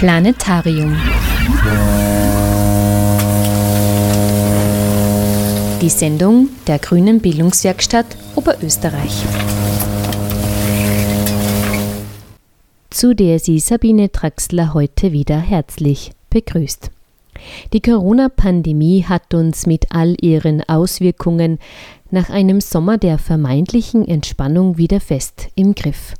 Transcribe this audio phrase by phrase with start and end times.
[0.00, 0.96] Planetarium.
[5.82, 9.12] Die Sendung der Grünen Bildungswerkstatt Oberösterreich.
[12.88, 16.90] Zu der sie Sabine Traxler heute wieder herzlich begrüßt.
[17.74, 21.58] Die Corona-Pandemie hat uns mit all ihren Auswirkungen
[22.10, 26.14] nach einem Sommer der vermeintlichen Entspannung wieder fest im Griff.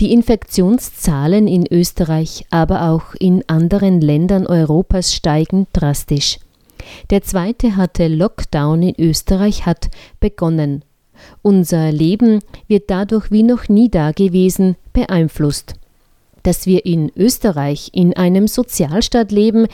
[0.00, 6.38] Die Infektionszahlen in Österreich, aber auch in anderen Ländern Europas steigen drastisch.
[7.10, 9.88] Der zweite harte Lockdown in Österreich hat
[10.20, 10.84] begonnen.
[11.42, 15.74] Unser Leben wird dadurch wie noch nie dagewesen beeinflusst
[16.46, 19.66] dass wir in Österreich in einem Sozialstaat leben,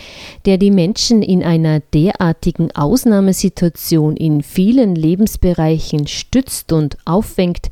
[0.46, 7.70] der die Menschen in einer derartigen Ausnahmesituation in vielen Lebensbereichen stützt und auffängt,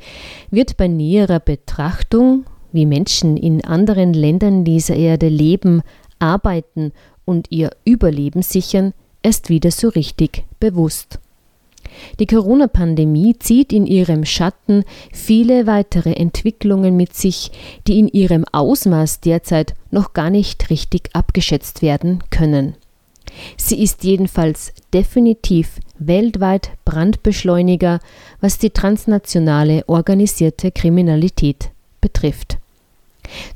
[0.50, 5.80] wird bei näherer Betrachtung, wie Menschen in anderen Ländern dieser Erde leben,
[6.18, 6.92] arbeiten
[7.24, 11.18] und ihr Überleben sichern, erst wieder so richtig bewusst.
[12.18, 17.50] Die Corona-Pandemie zieht in ihrem Schatten viele weitere Entwicklungen mit sich,
[17.86, 22.74] die in ihrem Ausmaß derzeit noch gar nicht richtig abgeschätzt werden können.
[23.56, 28.00] Sie ist jedenfalls definitiv weltweit Brandbeschleuniger,
[28.40, 32.59] was die transnationale organisierte Kriminalität betrifft.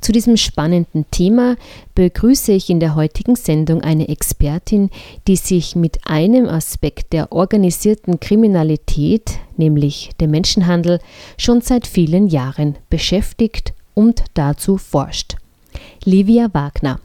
[0.01, 1.55] Zu diesem spannenden Thema
[1.95, 4.89] begrüße ich in der heutigen Sendung eine Expertin,
[5.27, 10.99] die sich mit einem Aspekt der organisierten Kriminalität, nämlich dem Menschenhandel,
[11.37, 15.35] schon seit vielen Jahren beschäftigt und dazu forscht.
[16.03, 16.99] Livia Wagner.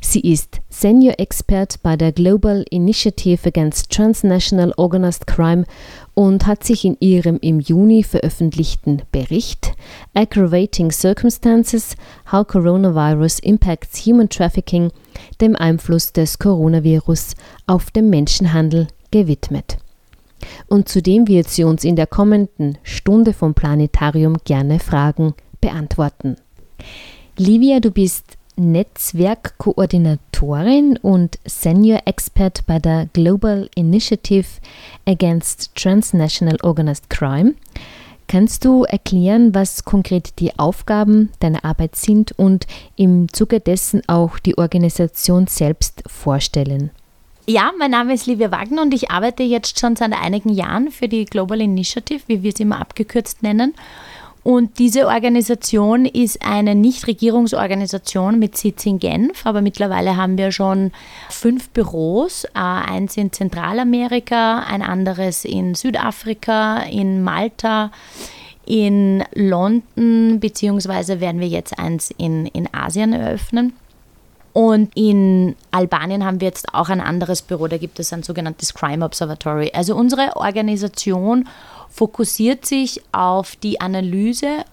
[0.00, 5.64] Sie ist Senior Expert bei der Global Initiative Against Transnational Organized Crime
[6.14, 9.72] und hat sich in ihrem im Juni veröffentlichten Bericht
[10.14, 11.94] Aggravating Circumstances
[12.30, 14.90] How Coronavirus Impacts Human Trafficking
[15.40, 17.34] dem Einfluss des Coronavirus
[17.66, 19.78] auf den Menschenhandel gewidmet.
[20.68, 26.36] Und zudem wird sie uns in der kommenden Stunde vom Planetarium gerne Fragen beantworten.
[27.36, 34.46] Livia, du bist Netzwerkkoordinatorin und Senior Expert bei der Global Initiative
[35.06, 37.54] Against Transnational Organized Crime.
[38.26, 42.66] Kannst du erklären, was konkret die Aufgaben deiner Arbeit sind und
[42.96, 46.90] im Zuge dessen auch die Organisation selbst vorstellen?
[47.46, 51.08] Ja, mein Name ist Livia Wagner und ich arbeite jetzt schon seit einigen Jahren für
[51.08, 53.72] die Global Initiative, wie wir es immer abgekürzt nennen.
[54.48, 60.90] Und diese Organisation ist eine Nichtregierungsorganisation mit Sitz in Genf, aber mittlerweile haben wir schon
[61.28, 67.90] fünf Büros, äh, eins in Zentralamerika, ein anderes in Südafrika, in Malta,
[68.64, 73.74] in London, beziehungsweise werden wir jetzt eins in, in Asien eröffnen.
[74.54, 78.72] Und in Albanien haben wir jetzt auch ein anderes Büro, da gibt es ein sogenanntes
[78.72, 79.72] Crime Observatory.
[79.74, 81.46] Also unsere Organisation
[81.98, 84.64] fokussiert sich auf die Analyse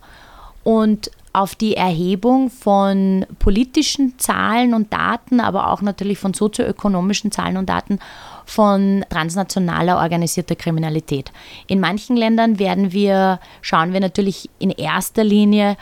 [0.63, 7.57] und auf die Erhebung von politischen Zahlen und Daten, aber auch natürlich von sozioökonomischen Zahlen
[7.57, 7.97] und Daten
[8.45, 11.31] von transnationaler organisierter Kriminalität.
[11.65, 15.77] In manchen Ländern werden wir, schauen wir natürlich in erster Linie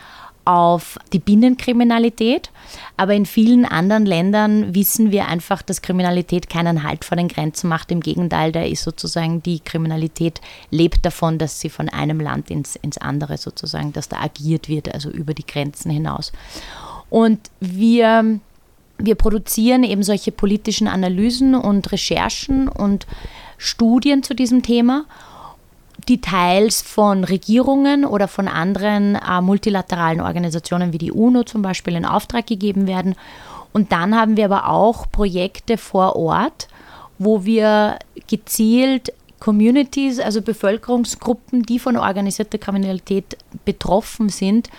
[0.45, 2.49] auf die Binnenkriminalität.
[2.97, 7.69] Aber in vielen anderen Ländern wissen wir einfach, dass Kriminalität keinen Halt vor den Grenzen
[7.69, 7.91] macht.
[7.91, 12.75] Im Gegenteil, da ist sozusagen die Kriminalität lebt davon, dass sie von einem Land ins,
[12.75, 16.31] ins andere sozusagen, dass da agiert wird, also über die Grenzen hinaus.
[17.09, 18.39] Und wir,
[18.97, 23.07] wir produzieren eben solche politischen Analysen und Recherchen und
[23.57, 25.05] Studien zu diesem Thema
[26.05, 31.95] die teils von Regierungen oder von anderen äh, multilateralen Organisationen wie die UNO zum Beispiel
[31.95, 33.15] in Auftrag gegeben werden.
[33.71, 36.67] Und dann haben wir aber auch Projekte vor Ort,
[37.17, 37.97] wo wir
[38.27, 44.69] gezielt Communities, also Bevölkerungsgruppen, die von organisierter Kriminalität betroffen sind,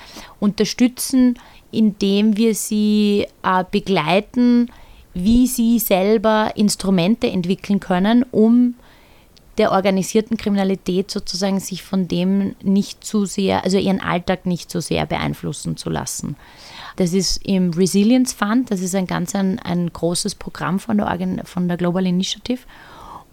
[0.40, 1.38] unterstützen,
[1.70, 4.70] indem wir sie äh, begleiten,
[5.12, 8.74] wie sie selber Instrumente entwickeln können, um
[9.58, 14.80] der organisierten Kriminalität sozusagen sich von dem nicht zu sehr, also ihren Alltag nicht so
[14.80, 16.36] sehr beeinflussen zu lassen.
[16.96, 21.06] Das ist im Resilience Fund, das ist ein ganz ein, ein großes Programm von der,
[21.06, 22.60] Organ von der Global Initiative.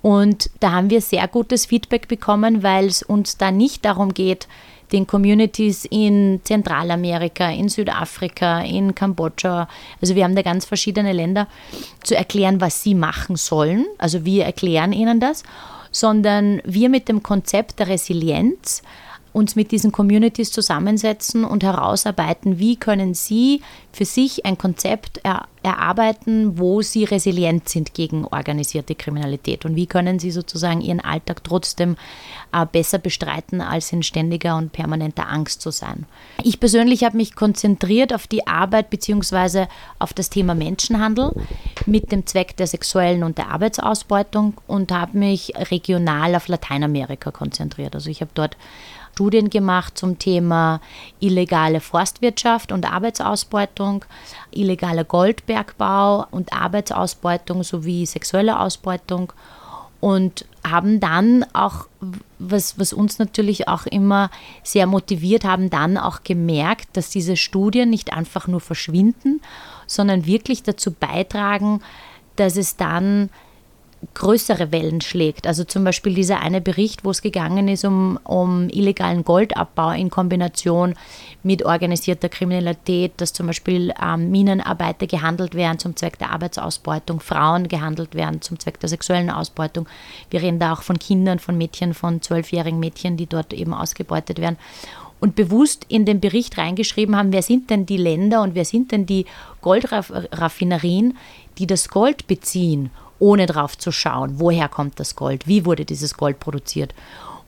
[0.02, 4.48] Und da haben wir sehr gutes Feedback bekommen, weil es uns da nicht darum geht,
[4.92, 9.68] den Communities in Zentralamerika, in Südafrika, in Kambodscha,
[10.02, 11.48] also wir haben da ganz verschiedene Länder,
[12.04, 13.86] zu erklären, was sie machen sollen.
[13.98, 15.44] Also wir erklären ihnen das
[15.92, 18.82] sondern wir mit dem Konzept der Resilienz
[19.34, 23.62] uns mit diesen Communities zusammensetzen und herausarbeiten, wie können sie
[23.92, 29.86] für sich ein Konzept er, erarbeiten, wo sie resilient sind gegen organisierte Kriminalität und wie
[29.86, 31.98] können sie sozusagen ihren Alltag trotzdem
[32.52, 36.06] äh, besser bestreiten, als in ständiger und permanenter Angst zu sein.
[36.44, 39.68] Ich persönlich habe mich konzentriert auf die Arbeit bzw.
[40.00, 41.32] auf das Thema Menschenhandel
[41.86, 47.94] mit dem Zweck der sexuellen und der Arbeitsausbeutung und habe mich regional auf Lateinamerika konzentriert.
[47.94, 48.58] Also ich habe dort
[49.14, 50.82] Studien gemacht zum Thema
[51.20, 54.06] illegale Forstwirtschaft und Arbeitsausbeutung,
[54.52, 59.34] illegaler Goldbergbau und Arbeitsausbeutung sowie sexuelle Ausbeutung
[60.00, 61.88] und haben dann auch,
[62.40, 64.32] was, was uns natürlich auch immer
[64.64, 69.42] sehr motiviert, haben dann auch gemerkt, dass diese Studien nicht einfach nur verschwinden,
[69.86, 71.82] sondern wirklich dazu beitragen,
[72.36, 73.30] dass es dann
[74.14, 75.46] größere Wellen schlägt.
[75.46, 80.10] Also zum Beispiel dieser eine Bericht, wo es gegangen ist um, um illegalen Goldabbau in
[80.10, 80.96] Kombination
[81.44, 87.68] mit organisierter Kriminalität, dass zum Beispiel ähm, Minenarbeiter gehandelt werden zum Zweck der Arbeitsausbeutung, Frauen
[87.68, 89.88] gehandelt werden zum Zweck der sexuellen Ausbeutung.
[90.32, 94.40] Wir reden da auch von Kindern, von Mädchen, von zwölfjährigen Mädchen, die dort eben ausgebeutet
[94.40, 94.58] werden.
[95.20, 98.92] Und bewusst in den Bericht reingeschrieben haben, wer sind denn die Länder und wer sind
[98.92, 99.28] denn die
[99.62, 101.16] Goldraffinerien,
[101.60, 102.90] die das Gold beziehen
[103.22, 106.94] ohne drauf zu schauen, woher kommt das Gold, wie wurde dieses Gold produziert.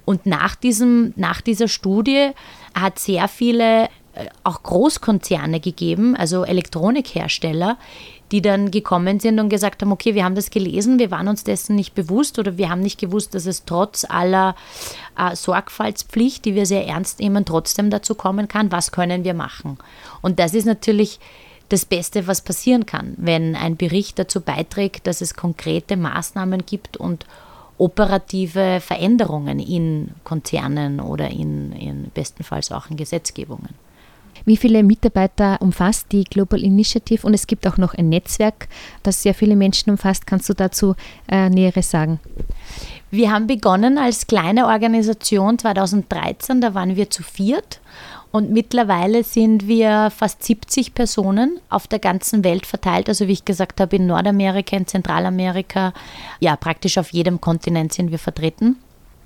[0.06, 2.32] Und nach, diesem, nach dieser Studie
[2.76, 7.78] hat sehr viele äh, auch Großkonzerne gegeben, also Elektronikhersteller,
[8.32, 11.44] die dann gekommen sind und gesagt haben, okay, wir haben das gelesen, wir waren uns
[11.44, 14.56] dessen nicht bewusst oder wir haben nicht gewusst, dass es trotz aller
[15.18, 19.80] äh, Sorgfaltspflicht, die wir sehr ernst nehmen, trotzdem dazu kommen kann, was können wir machen.
[20.22, 21.20] Und das ist natürlich
[21.74, 26.98] das Beste, was passieren kann, wenn ein Bericht dazu beiträgt, dass es konkrete Maßnahmen gibt
[26.98, 27.26] und
[27.80, 33.70] operative Veränderungen in Konzernen oder in, in bestenfalls auch in Gesetzgebungen.
[34.46, 37.26] Wie viele Mitarbeiter umfasst die Global Initiative?
[37.26, 38.68] Und es gibt auch noch ein Netzwerk,
[39.02, 40.28] das sehr viele Menschen umfasst.
[40.28, 40.96] Kannst du dazu
[41.28, 42.20] äh, Näheres sagen?
[43.10, 47.80] Wir haben begonnen als kleine Organisation 2013, da waren wir zu viert
[48.34, 53.08] und mittlerweile sind wir fast 70 Personen auf der ganzen Welt verteilt.
[53.08, 55.94] Also wie ich gesagt habe, in Nordamerika, in Zentralamerika,
[56.40, 58.78] ja, praktisch auf jedem Kontinent sind wir vertreten.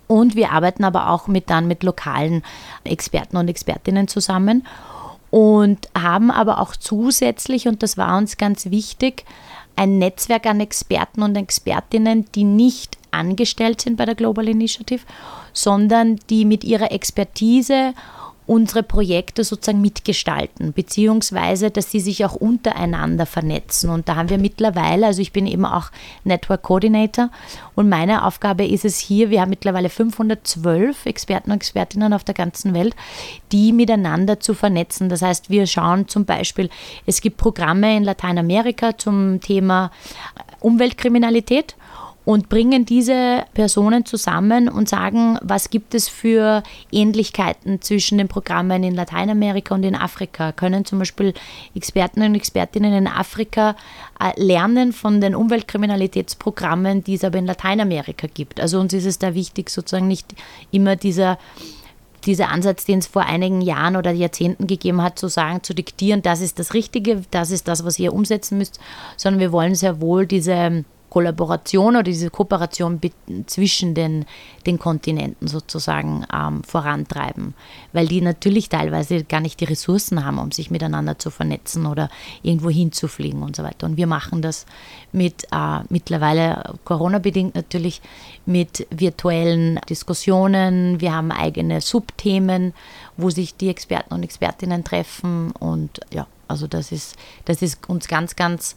[0.07, 2.43] Und wir arbeiten aber auch mit dann mit lokalen
[2.83, 4.67] Experten und Expertinnen zusammen
[5.31, 9.23] und haben aber auch zusätzlich, und das war uns ganz wichtig,
[9.77, 15.05] ein Netzwerk an Experten und Expertinnen, die nicht angestellt sind bei der Global Initiative,
[15.53, 17.93] sondern die mit ihrer Expertise
[18.47, 23.89] unsere Projekte sozusagen mitgestalten, beziehungsweise dass sie sich auch untereinander vernetzen.
[23.89, 25.91] Und da haben wir mittlerweile, also ich bin eben auch
[26.23, 27.29] Network Coordinator
[27.75, 32.35] und meine Aufgabe ist es hier, wir haben mittlerweile 512 Experten und Expertinnen auf der
[32.35, 32.95] ganzen Welt,
[33.51, 35.09] die miteinander zu vernetzen.
[35.09, 36.69] Das heißt, wir schauen zum Beispiel,
[37.05, 39.91] es gibt Programme in Lateinamerika zum Thema
[40.61, 41.75] Umweltkriminalität
[42.27, 48.83] und bringen diese Personen zusammen und sagen, was gibt es für Ähnlichkeiten zwischen den Programmen
[48.83, 50.51] in Lateinamerika und in Afrika.
[50.51, 51.33] Können zum Beispiel
[51.73, 53.77] Experten und Expertinnen in Afrika
[54.19, 58.59] äh, lernen von den Umweltkriminalitätsprogrammen, die es aber in Lateinamerika gibt.
[58.59, 60.27] Also uns ist es da wichtig, sozusagen nicht
[60.69, 61.37] immer dieser
[62.25, 66.23] dieser Ansatz, den es vor einigen Jahren oder Jahrzehnten gegeben hat, zu sagen, zu diktieren,
[66.23, 68.81] das ist das Richtige, das ist das, was ihr umsetzen müsst,
[69.15, 70.83] sondern wir wollen sehr wohl diese
[71.17, 73.01] Kollaboration oder diese Kooperation
[73.47, 74.25] zwischen den,
[74.67, 77.55] den Kontinenten sozusagen ähm, vorantreiben,
[77.91, 82.11] weil die natürlich teilweise gar nicht die Ressourcen haben, um sich miteinander zu vernetzen oder
[82.43, 83.87] irgendwo hinzufliegen und so weiter.
[83.87, 84.67] Und wir machen das
[85.11, 87.99] mit äh, mittlerweile Corona-bedingt natürlich
[88.45, 91.01] mit virtuellen Diskussionen.
[91.01, 92.75] Wir haben eigene Subthemen,
[93.17, 98.07] wo sich die Experten und Expertinnen treffen und ja, also das ist, das ist uns
[98.07, 98.75] ganz, ganz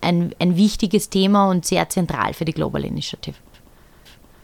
[0.00, 3.36] ein, ein wichtiges Thema und sehr zentral für die Global Initiative.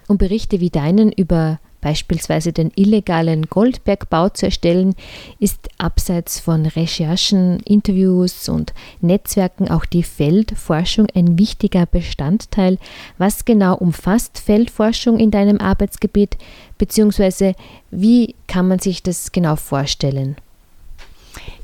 [0.07, 4.95] Um Berichte wie deinen über beispielsweise den illegalen Goldbergbau zu erstellen,
[5.39, 8.73] ist abseits von Recherchen, Interviews und
[9.03, 12.79] Netzwerken auch die Feldforschung ein wichtiger Bestandteil.
[13.19, 16.39] Was genau umfasst Feldforschung in deinem Arbeitsgebiet,
[16.79, 17.55] beziehungsweise
[17.91, 20.37] wie kann man sich das genau vorstellen?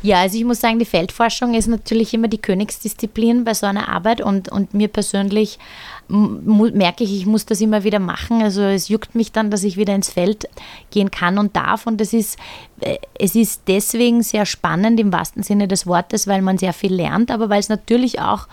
[0.03, 3.89] Ja, also ich muss sagen, die Feldforschung ist natürlich immer die Königsdisziplin bei so einer
[3.89, 5.59] Arbeit und, und mir persönlich
[6.09, 8.43] merke ich, ich muss das immer wieder machen.
[8.43, 10.49] Also es juckt mich dann, dass ich wieder ins Feld
[10.91, 11.87] gehen kann und darf.
[11.87, 12.39] Und das ist,
[12.81, 16.95] äh, es ist deswegen sehr spannend im wahrsten Sinne des Wortes, weil man sehr viel
[16.95, 18.49] lernt, aber weil es natürlich auch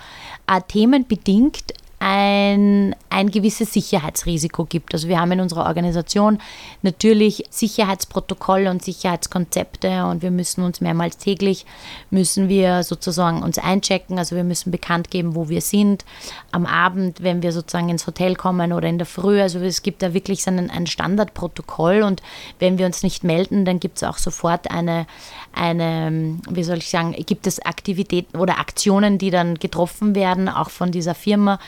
[0.48, 4.94] äh, Themen bedingt, ein, ein gewisses Sicherheitsrisiko gibt.
[4.94, 6.40] Also wir haben in unserer Organisation
[6.84, 11.66] natürlich Sicherheitsprotokolle und Sicherheitskonzepte und wir müssen uns mehrmals täglich,
[12.12, 16.06] müssen wir sozusagen uns einchecken, also wir müssen bekannt geben, wo wir sind,
[16.52, 20.04] am Abend, wenn wir sozusagen ins Hotel kommen oder in der Früh, also es gibt
[20.04, 22.22] da wirklich so ein, ein Standardprotokoll und
[22.60, 25.08] wenn wir uns nicht melden, dann gibt es auch sofort eine,
[25.58, 30.70] eine, wie soll ich sagen, gibt es Aktivitäten oder Aktionen, die dann getroffen werden, auch
[30.70, 31.60] von dieser Firma,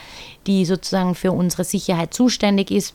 [0.46, 2.94] die sozusagen für unsere Sicherheit zuständig ist.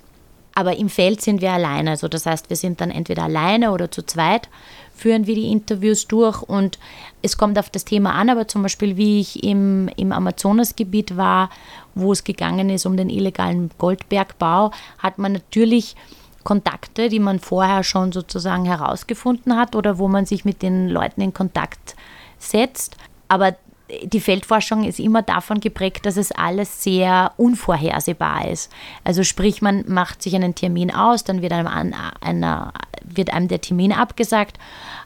[0.57, 1.91] Aber im Feld sind wir alleine.
[1.91, 4.47] Also das heißt, wir sind dann entweder alleine oder zu zweit,
[4.95, 6.79] führen wir die Interviews durch und
[7.21, 11.49] es kommt auf das Thema an, aber zum Beispiel, wie ich im, im Amazonasgebiet war,
[11.93, 15.97] wo es gegangen ist um den illegalen Goldbergbau, hat man natürlich
[16.45, 21.19] Kontakte, die man vorher schon sozusagen herausgefunden hat oder wo man sich mit den Leuten
[21.19, 21.95] in Kontakt
[22.37, 22.95] setzt.
[23.27, 23.55] Aber
[24.03, 28.71] die Feldforschung ist immer davon geprägt, dass es alles sehr unvorhersehbar ist.
[29.03, 32.73] Also sprich, man macht sich einen Termin aus, dann wird einem, einer,
[33.03, 34.57] wird einem der Termin abgesagt.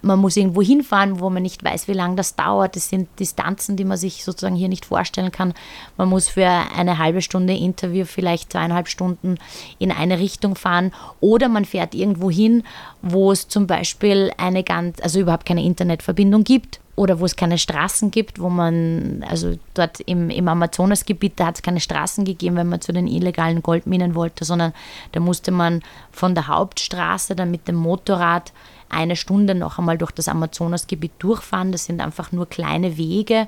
[0.01, 2.75] Man muss irgendwo hinfahren, wo man nicht weiß, wie lange das dauert.
[2.75, 5.53] Das sind Distanzen, die man sich sozusagen hier nicht vorstellen kann.
[5.98, 9.38] Man muss für eine halbe Stunde Interview vielleicht zweieinhalb Stunden
[9.77, 12.63] in eine Richtung fahren oder man fährt irgendwo hin,
[13.01, 17.58] wo es zum Beispiel eine ganz, also überhaupt keine Internetverbindung gibt oder wo es keine
[17.58, 22.58] Straßen gibt, wo man, also dort im, im Amazonasgebiet, da hat es keine Straßen gegeben,
[22.58, 24.74] wenn man zu den illegalen Goldminen wollte, sondern
[25.13, 28.51] da musste man von der Hauptstraße dann mit dem Motorrad
[28.89, 31.72] eine Stunde noch einmal durch das Amazonasgebiet durchfahren.
[31.72, 33.48] Das sind einfach nur kleine Wege.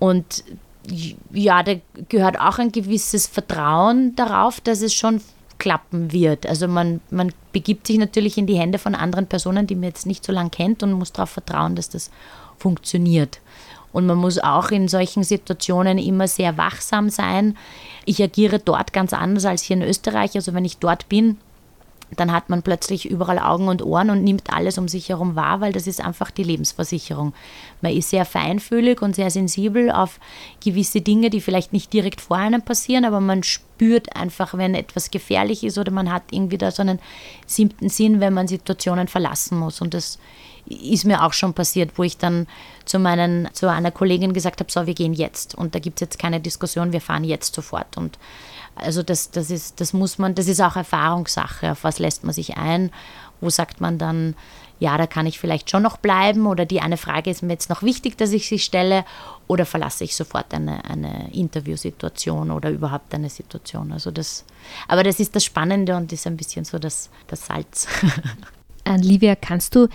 [0.00, 0.42] Und
[1.32, 1.74] ja, da
[2.08, 5.20] gehört auch ein gewisses Vertrauen darauf, dass es schon
[5.60, 6.46] klappen wird.
[6.46, 10.06] Also man, man begibt sich natürlich in die Hände von anderen Personen, die man jetzt
[10.06, 12.10] nicht so lange kennt und muss darauf vertrauen, dass das
[12.60, 13.40] funktioniert.
[13.92, 17.56] Und man muss auch in solchen Situationen immer sehr wachsam sein.
[18.04, 20.36] Ich agiere dort ganz anders als hier in Österreich.
[20.36, 21.38] Also wenn ich dort bin,
[22.16, 25.60] dann hat man plötzlich überall Augen und Ohren und nimmt alles um sich herum wahr,
[25.60, 27.34] weil das ist einfach die Lebensversicherung.
[27.82, 30.18] Man ist sehr feinfühlig und sehr sensibel auf
[30.62, 35.10] gewisse Dinge, die vielleicht nicht direkt vor einem passieren, aber man spürt einfach, wenn etwas
[35.10, 36.98] gefährlich ist oder man hat irgendwie da so einen
[37.46, 39.80] siebten Sinn, wenn man Situationen verlassen muss.
[39.80, 40.18] Und das
[40.70, 42.46] ist mir auch schon passiert, wo ich dann
[42.84, 45.54] zu, meinen, zu einer Kollegin gesagt habe, so, wir gehen jetzt.
[45.54, 47.96] Und da gibt es jetzt keine Diskussion, wir fahren jetzt sofort.
[47.96, 48.18] Und
[48.76, 51.72] also das, das ist, das muss man, das ist auch Erfahrungssache.
[51.72, 52.90] Auf was lässt man sich ein?
[53.40, 54.36] Wo sagt man dann,
[54.78, 57.68] ja, da kann ich vielleicht schon noch bleiben oder die eine Frage ist mir jetzt
[57.68, 59.04] noch wichtig, dass ich sie stelle
[59.46, 63.92] oder verlasse ich sofort eine, eine Interviewsituation oder überhaupt eine Situation.
[63.92, 64.44] Also das,
[64.88, 67.88] aber das ist das Spannende und ist ein bisschen so das, das Salz.
[68.96, 69.88] Livia, kannst du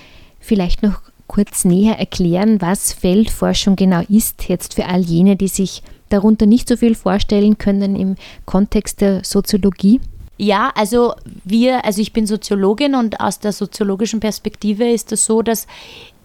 [0.45, 5.81] vielleicht noch kurz näher erklären, was Feldforschung genau ist, jetzt für all jene, die sich
[6.09, 9.99] darunter nicht so viel vorstellen können im Kontext der Soziologie?
[10.37, 11.13] Ja, also
[11.45, 15.65] wir, also ich bin Soziologin und aus der soziologischen Perspektive ist es so, dass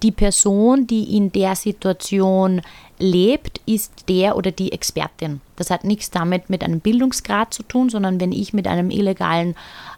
[0.03, 2.63] die Person, die in der Situation
[2.99, 5.41] lebt, ist der oder die Expertin.
[5.57, 9.55] Das hat nichts damit mit einem Bildungsgrad zu tun, sondern wenn ich mit einem illegalen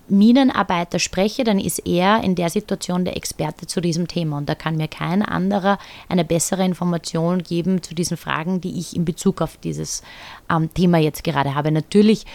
[0.09, 4.39] Minenarbeiter spreche, dann ist er in der Situation der Experte zu diesem Thema.
[4.39, 5.79] Und da kann mir kein anderer
[6.09, 10.03] eine bessere Information geben zu diesen Fragen, die ich in Bezug auf dieses
[10.51, 11.71] ähm, Thema jetzt gerade habe.
[11.71, 12.27] Natürlich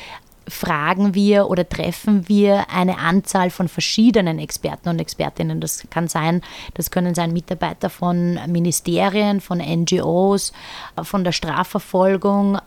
[0.47, 5.59] fragen wir oder treffen wir eine Anzahl von verschiedenen Experten und Expertinnen.
[5.59, 6.41] Das kann sein,
[6.73, 10.53] das können sein Mitarbeiter von Ministerien, von NGOs,
[11.03, 12.59] von der Strafverfolgung,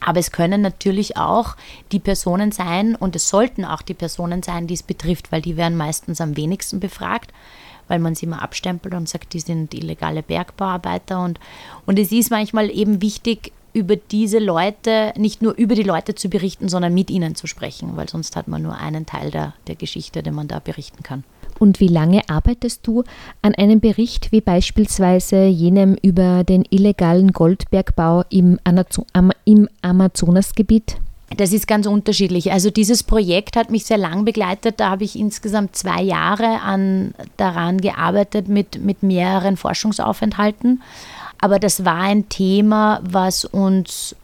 [0.00, 1.56] aber es können natürlich auch
[1.92, 5.56] die Personen sein und es sollten auch die Personen sein, die es betrifft, weil die
[5.56, 7.32] werden meistens am wenigsten befragt,
[7.88, 11.20] weil man sie immer abstempelt und sagt, die sind illegale Bergbauarbeiter.
[11.22, 11.40] Und,
[11.86, 16.28] und es ist manchmal eben wichtig, über diese Leute, nicht nur über die Leute zu
[16.28, 19.74] berichten, sondern mit ihnen zu sprechen, weil sonst hat man nur einen Teil der, der
[19.74, 21.24] Geschichte, den man da berichten kann.
[21.58, 23.04] Und wie lange arbeitest du
[23.42, 28.60] an einem Bericht wie beispielsweise jenem über den illegalen Goldbergbau im,
[29.44, 30.98] im Amazonasgebiet?
[31.36, 32.52] Das ist ganz unterschiedlich.
[32.52, 34.80] Also dieses Projekt hat mich sehr lang begleitet.
[34.80, 40.82] Da habe ich insgesamt zwei Jahre an, daran gearbeitet mit, mit mehreren Forschungsaufenthalten.
[41.40, 44.16] Aber das war ein Thema, was uns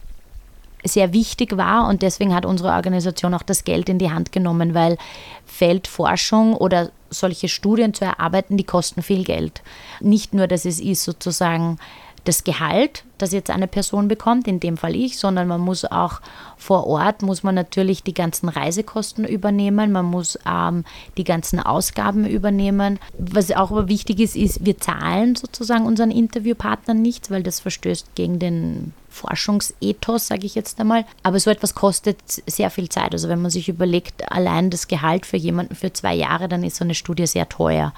[0.84, 4.74] sehr wichtig war und deswegen hat unsere Organisation auch das Geld in die Hand genommen,
[4.74, 4.98] weil
[5.46, 9.62] Feldforschung oder solche Studien zu erarbeiten, die kosten viel Geld.
[10.00, 11.78] Nicht nur, dass es ist sozusagen
[12.24, 16.20] das Gehalt, das jetzt eine Person bekommt, in dem Fall ich, sondern man muss auch
[16.56, 20.84] vor Ort, muss man natürlich die ganzen Reisekosten übernehmen, man muss ähm,
[21.16, 22.98] die ganzen Ausgaben übernehmen.
[23.18, 28.14] Was auch aber wichtig ist, ist, wir zahlen sozusagen unseren Interviewpartnern nichts, weil das verstößt
[28.14, 31.04] gegen den Forschungsethos, sage ich jetzt einmal.
[31.22, 33.12] Aber so etwas kostet sehr viel Zeit.
[33.12, 36.76] Also wenn man sich überlegt, allein das Gehalt für jemanden für zwei Jahre, dann ist
[36.76, 37.94] so eine Studie sehr teuer.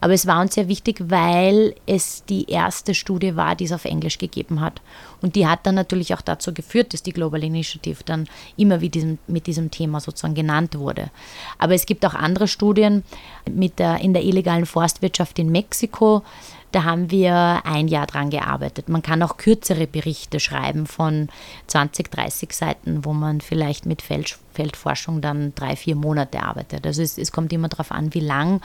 [0.00, 3.84] Aber es war uns sehr wichtig, weil es die erste Studie war, die es auf
[3.84, 4.82] Englisch gegeben hat.
[5.22, 9.18] Und die hat dann natürlich auch dazu geführt, dass die Global Initiative dann immer diesem,
[9.26, 11.10] mit diesem Thema sozusagen genannt wurde.
[11.58, 13.04] Aber es gibt auch andere Studien
[13.50, 16.22] mit der, in der illegalen Forstwirtschaft in Mexiko,
[16.72, 18.88] da haben wir ein Jahr dran gearbeitet.
[18.88, 21.28] Man kann auch kürzere Berichte schreiben von
[21.68, 26.86] 20, 30 Seiten, wo man vielleicht mit Feld, Feldforschung dann drei, vier Monate arbeitet.
[26.86, 28.60] Also es, es kommt immer darauf an, wie lang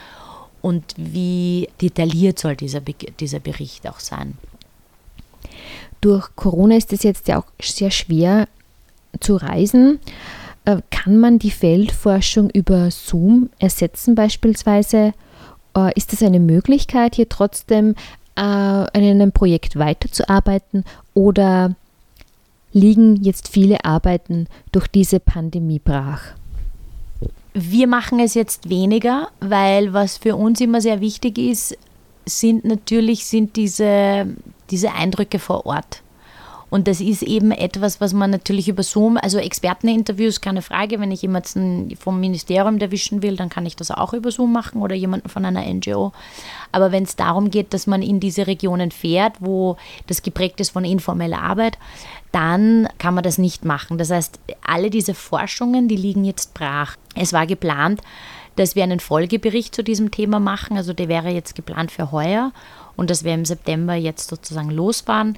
[0.61, 4.37] und wie detailliert soll dieser, dieser Bericht auch sein.
[6.01, 8.47] Durch Corona ist es jetzt ja auch sehr schwer
[9.19, 9.99] zu reisen.
[10.65, 15.13] Äh, kann man die Feldforschung über Zoom ersetzen beispielsweise?
[15.75, 17.95] Äh, ist es eine Möglichkeit, hier trotzdem
[18.35, 21.75] äh, an einem Projekt weiterzuarbeiten oder
[22.73, 26.21] liegen jetzt viele Arbeiten durch diese Pandemie brach?
[27.53, 31.77] Wir machen es jetzt weniger, weil was für uns immer sehr wichtig ist,
[32.25, 34.27] sind natürlich sind diese,
[34.69, 36.01] diese Eindrücke vor Ort.
[36.71, 41.11] Und das ist eben etwas, was man natürlich über Zoom, also Experteninterviews, keine Frage, wenn
[41.11, 44.95] ich jemanden vom Ministerium erwischen will, dann kann ich das auch über Zoom machen oder
[44.95, 46.13] jemanden von einer NGO.
[46.71, 49.75] Aber wenn es darum geht, dass man in diese Regionen fährt, wo
[50.07, 51.77] das geprägt ist von informeller Arbeit,
[52.31, 53.97] dann kann man das nicht machen.
[53.97, 56.95] Das heißt, alle diese Forschungen, die liegen jetzt brach.
[57.15, 57.99] Es war geplant,
[58.55, 60.77] dass wir einen Folgebericht zu diesem Thema machen.
[60.77, 62.53] Also der wäre jetzt geplant für heuer
[62.95, 65.37] und dass wir im September jetzt sozusagen losfahren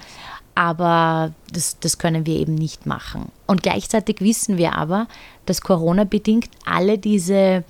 [0.54, 3.30] aber das, das können wir eben nicht machen.
[3.46, 5.08] Und gleichzeitig wissen wir aber,
[5.46, 7.64] dass Corona bedingt alle diese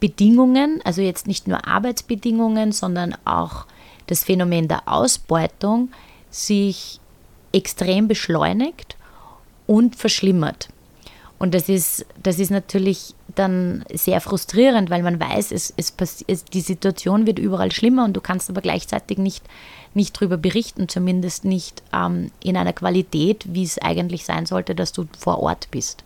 [0.00, 3.66] Bedingungen, also jetzt nicht nur Arbeitsbedingungen, sondern auch
[4.06, 5.90] das Phänomen der Ausbeutung
[6.30, 7.00] sich
[7.52, 8.96] extrem beschleunigt
[9.66, 10.68] und verschlimmert.
[11.40, 15.94] Und das ist, das ist natürlich dann sehr frustrierend, weil man weiß, es, es,
[16.26, 19.42] es, die Situation wird überall schlimmer und du kannst aber gleichzeitig nicht,
[19.94, 24.92] nicht darüber berichten, zumindest nicht ähm, in einer Qualität, wie es eigentlich sein sollte, dass
[24.92, 26.04] du vor Ort bist.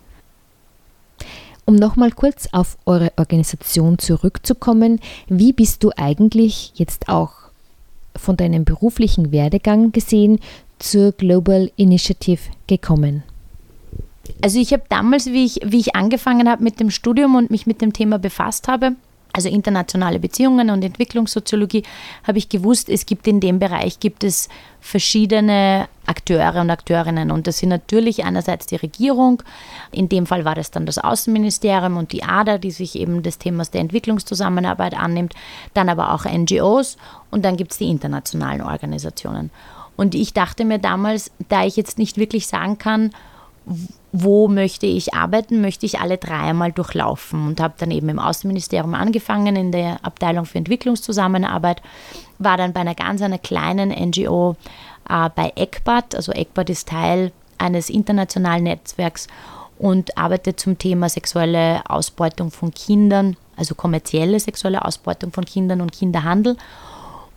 [1.64, 7.32] Um nochmal kurz auf eure Organisation zurückzukommen, wie bist du eigentlich jetzt auch
[8.14, 10.38] von deinem beruflichen Werdegang gesehen
[10.78, 13.24] zur Global Initiative gekommen?
[14.42, 17.66] Also ich habe damals, wie ich, wie ich angefangen habe mit dem Studium und mich
[17.66, 18.92] mit dem Thema befasst habe,
[19.34, 21.82] also internationale Beziehungen und Entwicklungssoziologie,
[22.22, 24.48] habe ich gewusst, es gibt in dem Bereich gibt es
[24.80, 27.32] verschiedene Akteure und Akteurinnen.
[27.32, 29.42] Und das sind natürlich einerseits die Regierung,
[29.90, 33.38] in dem Fall war das dann das Außenministerium und die ADA, die sich eben des
[33.38, 35.34] Themas der Entwicklungszusammenarbeit annimmt,
[35.74, 36.96] dann aber auch NGOs
[37.32, 39.50] und dann gibt es die internationalen Organisationen.
[39.96, 43.10] Und ich dachte mir damals, da ich jetzt nicht wirklich sagen kann,
[44.12, 48.18] wo möchte ich arbeiten, möchte ich alle drei einmal durchlaufen und habe dann eben im
[48.18, 51.82] Außenministerium angefangen in der Abteilung für Entwicklungszusammenarbeit,
[52.38, 54.56] war dann bei einer ganz einer kleinen NGO
[55.08, 59.26] äh, bei ECBAT, also ECBAT ist Teil eines internationalen Netzwerks
[59.78, 65.92] und arbeite zum Thema sexuelle Ausbeutung von Kindern, also kommerzielle sexuelle Ausbeutung von Kindern und
[65.92, 66.56] Kinderhandel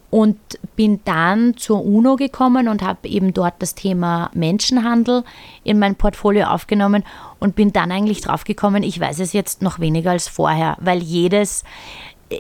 [0.09, 0.37] und
[0.75, 5.23] bin dann zur UNO gekommen und habe eben dort das Thema Menschenhandel
[5.63, 7.03] in mein Portfolio aufgenommen
[7.39, 11.01] und bin dann eigentlich drauf gekommen, ich weiß es jetzt noch weniger als vorher, weil
[11.01, 11.63] jedes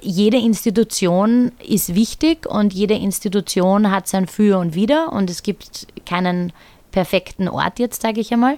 [0.01, 5.87] jede Institution ist wichtig und jede Institution hat sein Für und Wider und es gibt
[6.05, 6.51] keinen
[6.91, 8.57] perfekten Ort jetzt, sage ich einmal.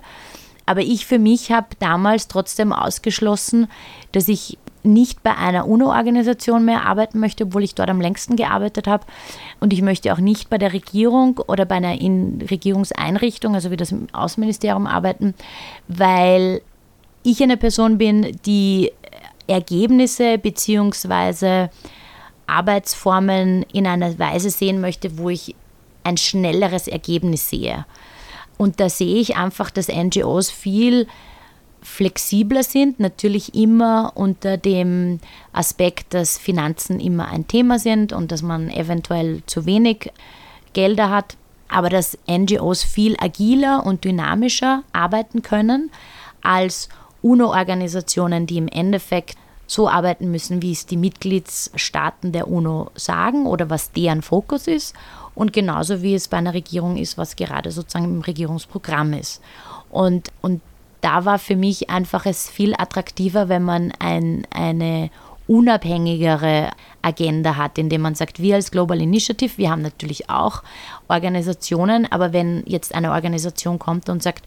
[0.66, 3.68] Aber ich für mich habe damals trotzdem ausgeschlossen,
[4.12, 8.88] dass ich nicht bei einer UNO-Organisation mehr arbeiten möchte, obwohl ich dort am längsten gearbeitet
[8.88, 9.06] habe.
[9.60, 13.94] Und ich möchte auch nicht bei der Regierung oder bei einer Regierungseinrichtung, also wie das
[14.14, 15.34] Außenministerium, arbeiten,
[15.88, 16.62] weil
[17.24, 18.92] ich eine Person bin, die
[19.48, 21.68] Ergebnisse bzw.
[22.48, 25.56] Arbeitsformen in einer Weise sehen möchte, wo ich
[26.04, 27.86] ein schnelleres Ergebnis sehe.
[28.58, 31.08] Und da sehe ich einfach, dass NGOs viel
[31.82, 35.20] flexibler sind, natürlich immer unter dem
[35.54, 40.12] Aspekt, dass Finanzen immer ein Thema sind und dass man eventuell zu wenig
[40.74, 41.38] Gelder hat,
[41.68, 45.92] aber dass NGOs viel agiler und dynamischer arbeiten können
[46.42, 46.90] als
[47.22, 49.36] UNO-Organisationen, die im Endeffekt
[49.68, 54.96] so arbeiten müssen, wie es die Mitgliedsstaaten der UNO sagen oder was deren Fokus ist
[55.36, 59.42] und genauso wie es bei einer Regierung ist, was gerade sozusagen im Regierungsprogramm ist.
[59.92, 60.62] Und, und
[61.02, 65.10] da war für mich einfach es viel attraktiver, wenn man ein, eine
[65.48, 66.70] unabhängigere
[67.02, 70.62] Agenda hat, indem man sagt, wir als Global Initiative, wir haben natürlich auch
[71.08, 74.46] Organisationen, aber wenn jetzt eine Organisation kommt und sagt,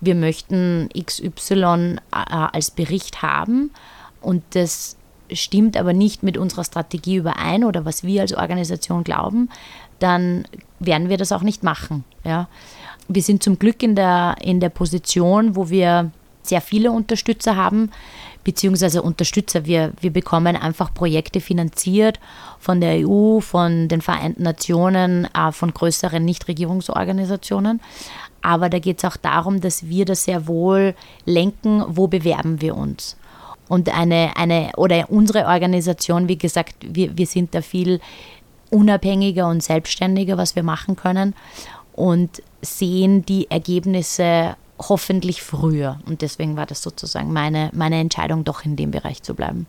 [0.00, 3.70] wir möchten XY äh, als Bericht haben
[4.20, 4.96] und das
[5.32, 9.48] stimmt aber nicht mit unserer Strategie überein oder was wir als Organisation glauben,
[10.00, 10.44] dann
[10.80, 12.04] werden wir das auch nicht machen.
[12.24, 12.48] Ja.
[13.08, 16.10] Wir sind zum Glück in der, in der Position, wo wir
[16.42, 17.90] sehr viele Unterstützer haben,
[18.44, 19.64] beziehungsweise Unterstützer.
[19.64, 22.18] Wir, wir bekommen einfach Projekte finanziert
[22.58, 27.80] von der EU, von den Vereinten Nationen, von größeren Nichtregierungsorganisationen.
[28.42, 32.76] Aber da geht es auch darum, dass wir das sehr wohl lenken, wo bewerben wir
[32.76, 33.16] uns.
[33.68, 38.00] Und eine, eine oder unsere Organisation, wie gesagt, wir, wir sind da viel
[38.70, 41.34] unabhängiger und selbstständiger, was wir machen können
[41.92, 45.98] und sehen die Ergebnisse hoffentlich früher.
[46.06, 49.66] Und deswegen war das sozusagen meine, meine Entscheidung, doch in dem Bereich zu bleiben.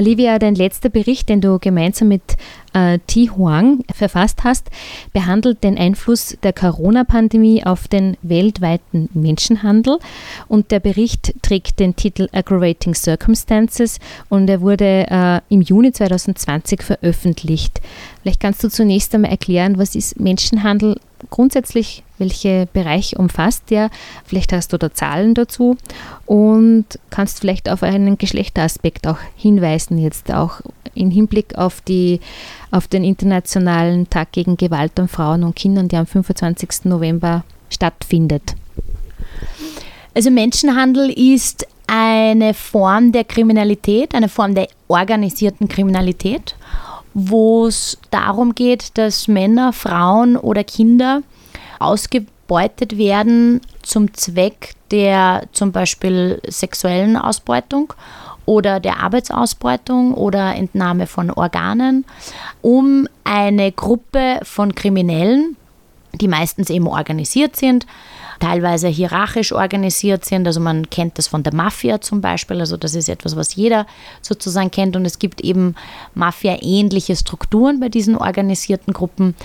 [0.00, 2.22] Olivia, dein letzter Bericht, den du gemeinsam mit
[2.72, 4.70] äh, Ti Huang verfasst hast,
[5.12, 9.98] behandelt den Einfluss der Corona-Pandemie auf den weltweiten Menschenhandel.
[10.48, 13.98] Und der Bericht trägt den Titel Aggravating Circumstances
[14.30, 17.82] und er wurde äh, im Juni 2020 veröffentlicht.
[18.22, 20.96] Vielleicht kannst du zunächst einmal erklären, was ist Menschenhandel
[21.28, 23.90] grundsätzlich, welche Bereich umfasst der?
[24.24, 25.76] Vielleicht hast du da Zahlen dazu
[26.26, 30.60] und kannst vielleicht auf einen Geschlechteraspekt auch hinweisen, jetzt auch
[30.94, 32.20] im Hinblick auf, die,
[32.70, 36.84] auf den Internationalen Tag gegen Gewalt an Frauen und Kindern, der am 25.
[36.84, 38.54] November stattfindet.
[40.14, 46.54] Also Menschenhandel ist eine Form der Kriminalität, eine Form der organisierten Kriminalität
[47.14, 51.22] wo es darum geht, dass Männer, Frauen oder Kinder
[51.78, 57.92] ausgebeutet werden zum Zweck der zum Beispiel sexuellen Ausbeutung
[58.44, 62.04] oder der Arbeitsausbeutung oder Entnahme von Organen,
[62.62, 65.56] um eine Gruppe von Kriminellen,
[66.12, 67.86] die meistens eben organisiert sind,
[68.40, 70.46] teilweise hierarchisch organisiert sind.
[70.46, 72.58] Also man kennt das von der Mafia zum Beispiel.
[72.60, 73.86] Also das ist etwas, was jeder
[74.22, 74.96] sozusagen kennt.
[74.96, 75.76] Und es gibt eben
[76.14, 79.36] Mafia-ähnliche Strukturen bei diesen organisierten Gruppen,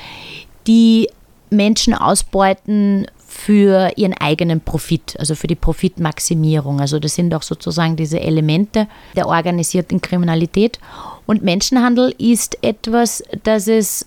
[0.65, 1.09] die
[1.49, 6.79] Menschen ausbeuten für ihren eigenen Profit, also für die Profitmaximierung.
[6.79, 10.79] Also das sind auch sozusagen diese Elemente der organisierten Kriminalität.
[11.25, 14.05] Und Menschenhandel ist etwas, das es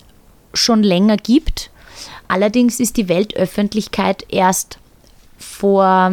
[0.55, 1.71] schon länger gibt.
[2.29, 4.79] Allerdings ist die Weltöffentlichkeit erst
[5.39, 6.13] vor,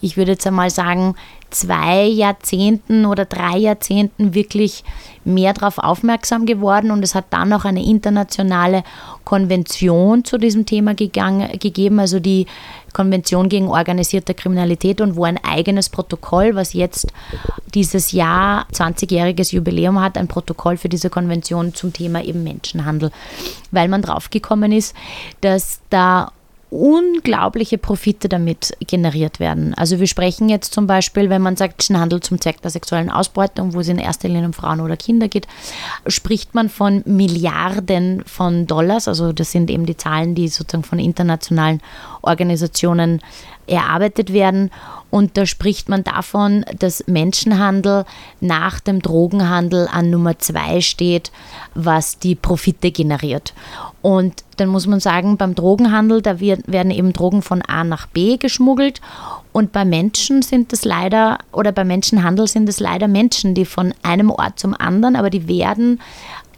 [0.00, 1.14] ich würde jetzt einmal sagen,
[1.50, 4.84] zwei Jahrzehnten oder drei Jahrzehnten wirklich
[5.24, 6.90] mehr darauf aufmerksam geworden.
[6.90, 8.84] Und es hat dann auch eine internationale
[9.24, 12.46] Konvention zu diesem Thema gegangen, gegeben, also die
[12.92, 17.12] Konvention gegen organisierte Kriminalität und wo ein eigenes Protokoll, was jetzt
[17.74, 23.10] dieses Jahr 20-jähriges Jubiläum hat, ein Protokoll für diese Konvention zum Thema eben Menschenhandel,
[23.70, 24.94] weil man draufgekommen ist,
[25.40, 26.32] dass da
[26.70, 29.74] unglaubliche Profite damit generiert werden.
[29.74, 33.74] Also wir sprechen jetzt zum Beispiel, wenn man sagt, Handel zum Zweck der sexuellen Ausbeutung,
[33.74, 35.48] wo es in erster Linie um Frauen oder Kinder geht,
[36.06, 39.08] spricht man von Milliarden von Dollars.
[39.08, 41.80] Also das sind eben die Zahlen, die sozusagen von internationalen
[42.22, 43.20] Organisationen
[43.70, 44.70] erarbeitet werden.
[45.10, 48.04] Und da spricht man davon, dass Menschenhandel
[48.40, 51.32] nach dem Drogenhandel an Nummer zwei steht,
[51.74, 53.52] was die Profite generiert.
[54.02, 58.36] Und dann muss man sagen, beim Drogenhandel, da werden eben Drogen von A nach B
[58.36, 59.00] geschmuggelt.
[59.52, 63.92] Und bei Menschen sind es leider, oder bei Menschenhandel sind es leider Menschen, die von
[64.02, 66.00] einem Ort zum anderen, aber die werden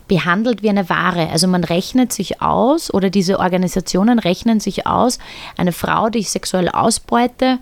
[0.09, 1.29] behandelt wie eine Ware.
[1.31, 5.19] Also man rechnet sich aus oder diese Organisationen rechnen sich aus,
[5.57, 7.59] eine Frau, die ich sexuell ausbeute,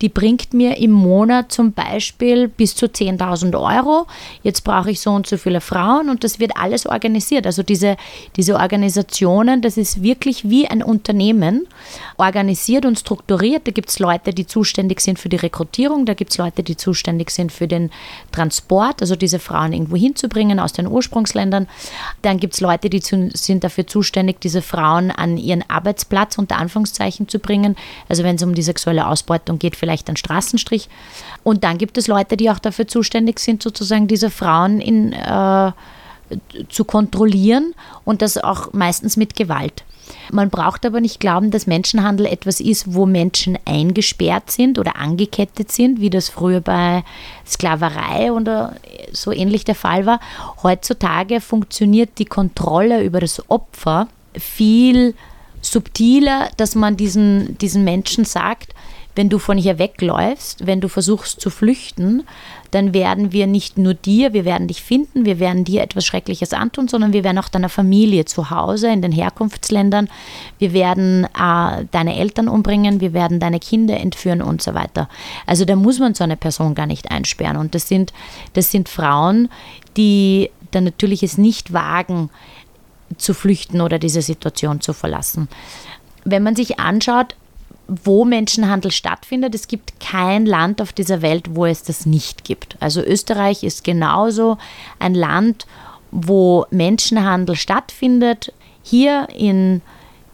[0.00, 4.06] die bringt mir im Monat zum Beispiel bis zu 10.000 Euro.
[4.42, 7.46] Jetzt brauche ich so und so viele Frauen und das wird alles organisiert.
[7.46, 7.96] Also diese,
[8.36, 11.66] diese Organisationen, das ist wirklich wie ein Unternehmen,
[12.16, 13.66] organisiert und strukturiert.
[13.66, 16.76] Da gibt es Leute, die zuständig sind für die Rekrutierung, da gibt es Leute, die
[16.76, 17.90] zuständig sind für den
[18.32, 21.68] Transport, also diese Frauen irgendwo hinzubringen aus den Ursprungsländern.
[22.22, 27.28] Dann gibt es Leute, die sind dafür zuständig, diese Frauen an ihren Arbeitsplatz unter Anführungszeichen
[27.28, 27.76] zu bringen.
[28.08, 30.88] Also wenn es um die sexuelle Ausbeutung geht, vielleicht einen Straßenstrich.
[31.42, 35.72] Und dann gibt es Leute, die auch dafür zuständig sind, sozusagen diese Frauen in, äh,
[36.68, 39.84] zu kontrollieren und das auch meistens mit Gewalt.
[40.32, 45.70] Man braucht aber nicht glauben, dass Menschenhandel etwas ist, wo Menschen eingesperrt sind oder angekettet
[45.72, 47.04] sind, wie das früher bei
[47.46, 48.76] Sklaverei oder
[49.12, 50.20] so ähnlich der Fall war.
[50.62, 55.14] Heutzutage funktioniert die Kontrolle über das Opfer viel
[55.62, 58.74] subtiler, dass man diesen, diesen Menschen sagt,
[59.16, 62.22] wenn du von hier wegläufst, wenn du versuchst zu flüchten,
[62.70, 66.52] dann werden wir nicht nur dir, wir werden dich finden, wir werden dir etwas Schreckliches
[66.52, 70.08] antun, sondern wir werden auch deiner Familie zu Hause in den Herkunftsländern,
[70.58, 75.08] wir werden äh, deine Eltern umbringen, wir werden deine Kinder entführen und so weiter.
[75.46, 77.56] Also da muss man so eine Person gar nicht einsperren.
[77.56, 78.12] Und das sind,
[78.52, 79.48] das sind Frauen,
[79.96, 82.30] die dann natürlich es nicht wagen,
[83.16, 85.48] zu flüchten oder diese Situation zu verlassen.
[86.24, 87.34] Wenn man sich anschaut,
[87.90, 89.54] wo Menschenhandel stattfindet.
[89.54, 92.76] Es gibt kein Land auf dieser Welt, wo es das nicht gibt.
[92.80, 94.58] Also Österreich ist genauso
[94.98, 95.66] ein Land,
[96.12, 98.52] wo Menschenhandel stattfindet.
[98.82, 99.82] Hier in,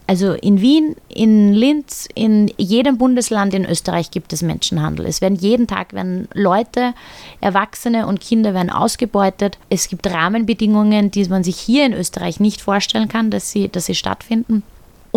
[0.05, 5.07] also in Wien, in Linz, in jedem Bundesland in Österreich gibt es Menschenhandel.
[5.07, 6.93] Es werden jeden Tag werden Leute,
[7.41, 9.57] Erwachsene und Kinder werden ausgebeutet.
[9.69, 13.87] Es gibt Rahmenbedingungen, die man sich hier in Österreich nicht vorstellen kann, dass sie, dass
[13.87, 14.61] sie stattfinden.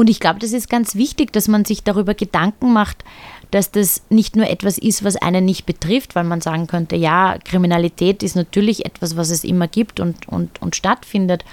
[0.01, 3.05] Und ich glaube, das ist ganz wichtig, dass man sich darüber Gedanken macht,
[3.51, 7.37] dass das nicht nur etwas ist, was einen nicht betrifft, weil man sagen könnte, ja,
[7.45, 11.45] Kriminalität ist natürlich etwas, was es immer gibt und, und, und stattfindet.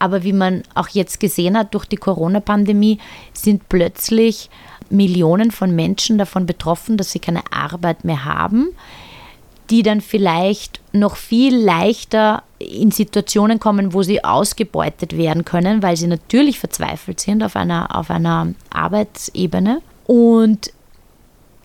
[0.00, 2.98] Aber wie man auch jetzt gesehen hat durch die Corona-Pandemie,
[3.32, 4.50] sind plötzlich
[4.90, 8.70] Millionen von Menschen davon betroffen, dass sie keine Arbeit mehr haben
[9.70, 15.96] die dann vielleicht noch viel leichter in Situationen kommen, wo sie ausgebeutet werden können, weil
[15.96, 19.80] sie natürlich verzweifelt sind auf einer, auf einer Arbeitsebene.
[20.06, 20.72] Und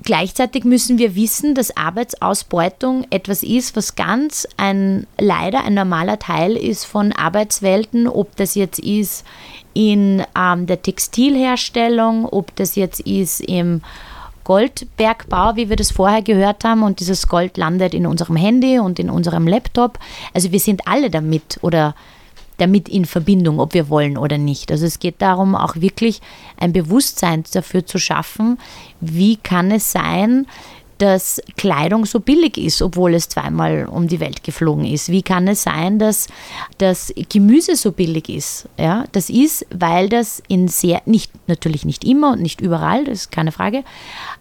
[0.03, 6.55] gleichzeitig müssen wir wissen, dass Arbeitsausbeutung etwas ist, was ganz ein leider ein normaler Teil
[6.55, 9.25] ist von Arbeitswelten, ob das jetzt ist
[9.73, 13.81] in ähm, der Textilherstellung, ob das jetzt ist im
[14.49, 18.97] Goldbergbau, wie wir das vorher gehört haben, und dieses Gold landet in unserem Handy und
[18.97, 19.99] in unserem Laptop.
[20.33, 21.93] Also wir sind alle damit oder
[22.57, 24.71] damit in Verbindung, ob wir wollen oder nicht.
[24.71, 26.19] Also es geht darum, auch wirklich
[26.57, 28.57] ein Bewusstsein dafür zu schaffen,
[28.99, 30.47] wie kann es sein,
[30.99, 35.09] dass Kleidung so billig ist, obwohl es zweimal um die Welt geflogen ist?
[35.09, 36.27] Wie kann es sein, dass
[36.77, 38.69] das Gemüse so billig ist?
[38.77, 43.21] Ja, das ist, weil das in sehr, nicht, natürlich nicht immer und nicht überall, das
[43.21, 43.83] ist keine Frage,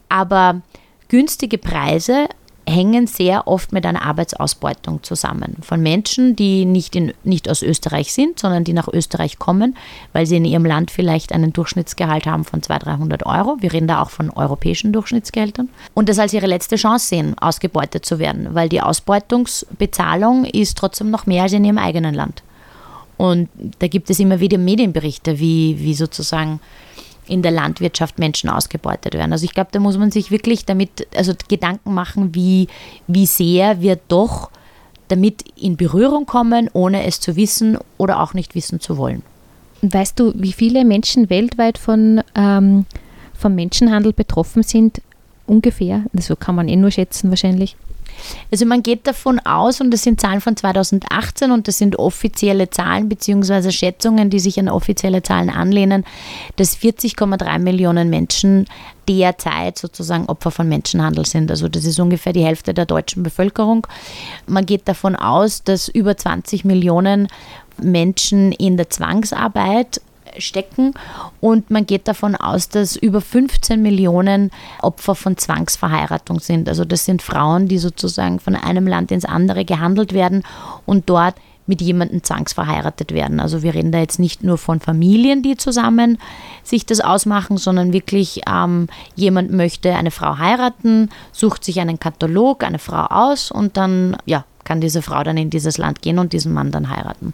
[0.08, 0.60] aber
[1.08, 2.28] günstige Preise
[2.68, 5.56] hängen sehr oft mit einer Arbeitsausbeutung zusammen.
[5.62, 9.76] Von Menschen, die nicht, in, nicht aus Österreich sind, sondern die nach Österreich kommen,
[10.12, 13.56] weil sie in ihrem Land vielleicht einen Durchschnittsgehalt haben von 200, 300 Euro.
[13.60, 15.68] Wir reden da auch von europäischen Durchschnittsgeldern.
[15.94, 21.10] Und das als ihre letzte Chance sehen, ausgebeutet zu werden, weil die Ausbeutungsbezahlung ist trotzdem
[21.10, 22.42] noch mehr als in ihrem eigenen Land.
[23.16, 23.48] Und
[23.80, 26.60] da gibt es immer wieder Medienberichte, wie, wie sozusagen
[27.28, 29.32] in der Landwirtschaft Menschen ausgebeutet werden.
[29.32, 32.68] Also ich glaube, da muss man sich wirklich damit, also Gedanken machen, wie,
[33.06, 34.50] wie sehr wir doch
[35.08, 39.22] damit in Berührung kommen, ohne es zu wissen oder auch nicht wissen zu wollen.
[39.82, 42.84] Weißt du, wie viele Menschen weltweit von, ähm,
[43.34, 45.00] vom Menschenhandel betroffen sind?
[45.46, 46.02] Ungefähr?
[46.12, 47.76] So also kann man eh nur schätzen wahrscheinlich.
[48.50, 52.70] Also man geht davon aus, und das sind Zahlen von 2018 und das sind offizielle
[52.70, 53.70] Zahlen bzw.
[53.70, 56.04] Schätzungen, die sich an offizielle Zahlen anlehnen,
[56.56, 58.66] dass 40,3 Millionen Menschen
[59.08, 61.50] derzeit sozusagen Opfer von Menschenhandel sind.
[61.50, 63.86] Also das ist ungefähr die Hälfte der deutschen Bevölkerung.
[64.46, 67.28] Man geht davon aus, dass über 20 Millionen
[67.80, 70.00] Menschen in der Zwangsarbeit
[70.38, 70.94] stecken.
[71.40, 74.50] Und man geht davon aus, dass über 15 Millionen
[74.82, 76.68] Opfer von Zwangsverheiratung sind.
[76.68, 80.42] Also das sind Frauen, die sozusagen von einem Land ins andere gehandelt werden
[80.86, 81.34] und dort
[81.68, 83.40] mit jemandem zwangsverheiratet werden.
[83.40, 86.18] Also wir reden da jetzt nicht nur von Familien, die zusammen
[86.64, 92.64] sich das ausmachen, sondern wirklich ähm, jemand möchte eine Frau heiraten, sucht sich einen Katalog,
[92.64, 96.34] eine Frau aus und dann ja, kann diese Frau dann in dieses Land gehen und
[96.34, 97.32] diesen Mann dann heiraten.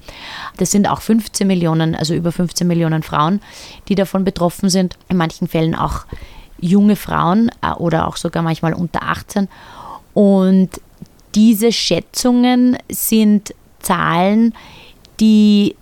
[0.57, 3.41] Das sind auch 15 Millionen, also über 15 Millionen Frauen,
[3.89, 4.97] die davon betroffen sind.
[5.09, 6.07] In manchen Fällen auch
[6.61, 9.49] junge Frauen äh, oder auch sogar manchmal unter 18.
[10.15, 10.71] Und
[11.35, 14.55] diese Schätzungen sind Zahlen,
[15.19, 15.75] die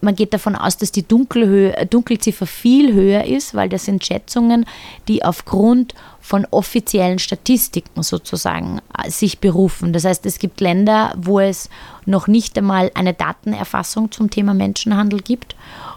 [0.00, 4.66] man geht davon aus, dass die äh, Dunkelziffer viel höher ist, weil das sind Schätzungen,
[5.08, 9.92] die aufgrund von offiziellen Statistiken sozusagen äh, sich berufen.
[9.92, 11.68] Das heißt, es gibt Länder, wo es
[12.06, 15.56] noch nicht einmal eine Datenerfassung zum Thema Menschenhandel gibt,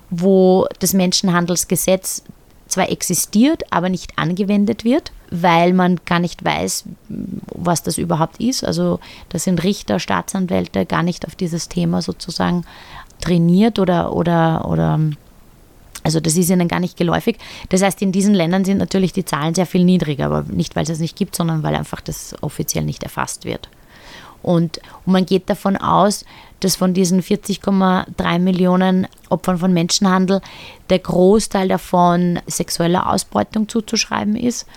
[0.09, 2.23] wo das Menschenhandelsgesetz
[2.67, 8.63] zwar existiert, aber nicht angewendet wird, weil man gar nicht weiß, was das überhaupt ist.
[8.63, 12.65] Also da sind Richter, Staatsanwälte gar nicht auf dieses Thema sozusagen
[13.23, 14.99] trainiert oder, oder, oder
[16.03, 17.37] also das ist ihnen gar nicht geläufig.
[17.69, 20.83] Das heißt, in diesen Ländern sind natürlich die Zahlen sehr viel niedriger, aber nicht, weil
[20.83, 23.69] es es nicht gibt, sondern weil einfach das offiziell nicht erfasst wird.
[24.41, 26.25] Und, und man geht davon aus,
[26.59, 30.41] dass von diesen 40,3 Millionen Opfern von Menschenhandel
[30.89, 34.67] der Großteil davon sexueller Ausbeutung zuzuschreiben ist.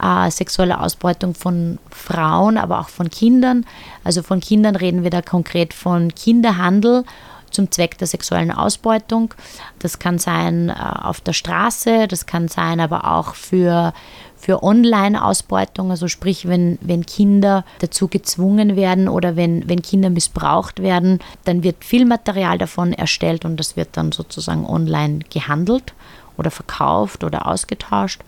[0.00, 3.66] Äh, sexuelle Ausbeutung von Frauen, aber auch von Kindern.
[4.04, 7.04] Also von Kindern reden wir da konkret von Kinderhandel
[7.50, 9.34] zum Zweck der sexuellen Ausbeutung.
[9.78, 13.92] Das kann sein äh, auf der Straße, das kann sein aber auch für,
[14.36, 20.80] für Online-Ausbeutung, also sprich, wenn, wenn Kinder dazu gezwungen werden oder wenn, wenn Kinder missbraucht
[20.82, 25.94] werden, dann wird viel Material davon erstellt und das wird dann sozusagen online gehandelt
[26.36, 28.22] oder verkauft oder ausgetauscht.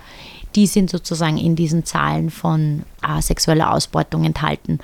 [0.54, 4.80] Die sind sozusagen in diesen Zahlen von äh, sexueller Ausbeutung enthalten.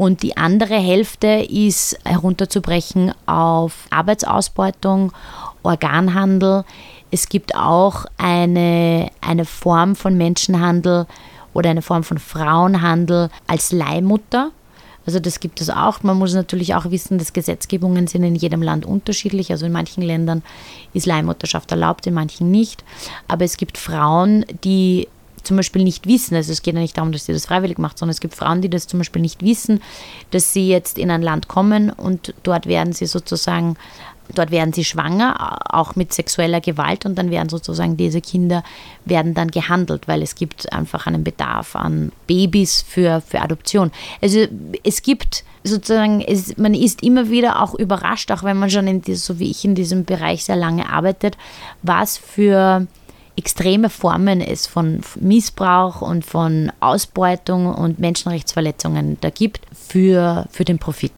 [0.00, 5.12] Und die andere Hälfte ist herunterzubrechen auf Arbeitsausbeutung,
[5.62, 6.64] Organhandel.
[7.10, 11.06] Es gibt auch eine, eine Form von Menschenhandel
[11.52, 14.52] oder eine Form von Frauenhandel als Leihmutter.
[15.04, 16.02] Also das gibt es auch.
[16.02, 19.50] Man muss natürlich auch wissen, dass Gesetzgebungen sind in jedem Land unterschiedlich.
[19.50, 20.42] Also in manchen Ländern
[20.94, 22.84] ist Leihmutterschaft erlaubt, in manchen nicht.
[23.28, 25.08] Aber es gibt Frauen, die
[25.50, 27.98] zum Beispiel nicht wissen, also es geht ja nicht darum, dass sie das freiwillig macht,
[27.98, 29.82] sondern es gibt Frauen, die das zum Beispiel nicht wissen,
[30.30, 33.74] dass sie jetzt in ein Land kommen und dort werden sie sozusagen,
[34.32, 38.62] dort werden sie schwanger, auch mit sexueller Gewalt und dann werden sozusagen diese Kinder
[39.04, 43.90] werden dann gehandelt, weil es gibt einfach einen Bedarf an Babys für, für Adoption.
[44.22, 44.46] Also
[44.84, 49.02] es gibt sozusagen, es, man ist immer wieder auch überrascht, auch wenn man schon in
[49.16, 51.36] so wie ich in diesem Bereich sehr lange arbeitet,
[51.82, 52.86] was für
[53.40, 60.78] extreme Formen es von Missbrauch und von Ausbeutung und Menschenrechtsverletzungen da gibt für, für den
[60.78, 61.12] Profit.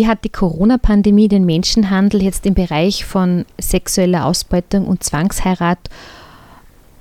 [0.00, 5.90] Wie hat die Corona-Pandemie den Menschenhandel jetzt im Bereich von sexueller Ausbeutung und Zwangsheirat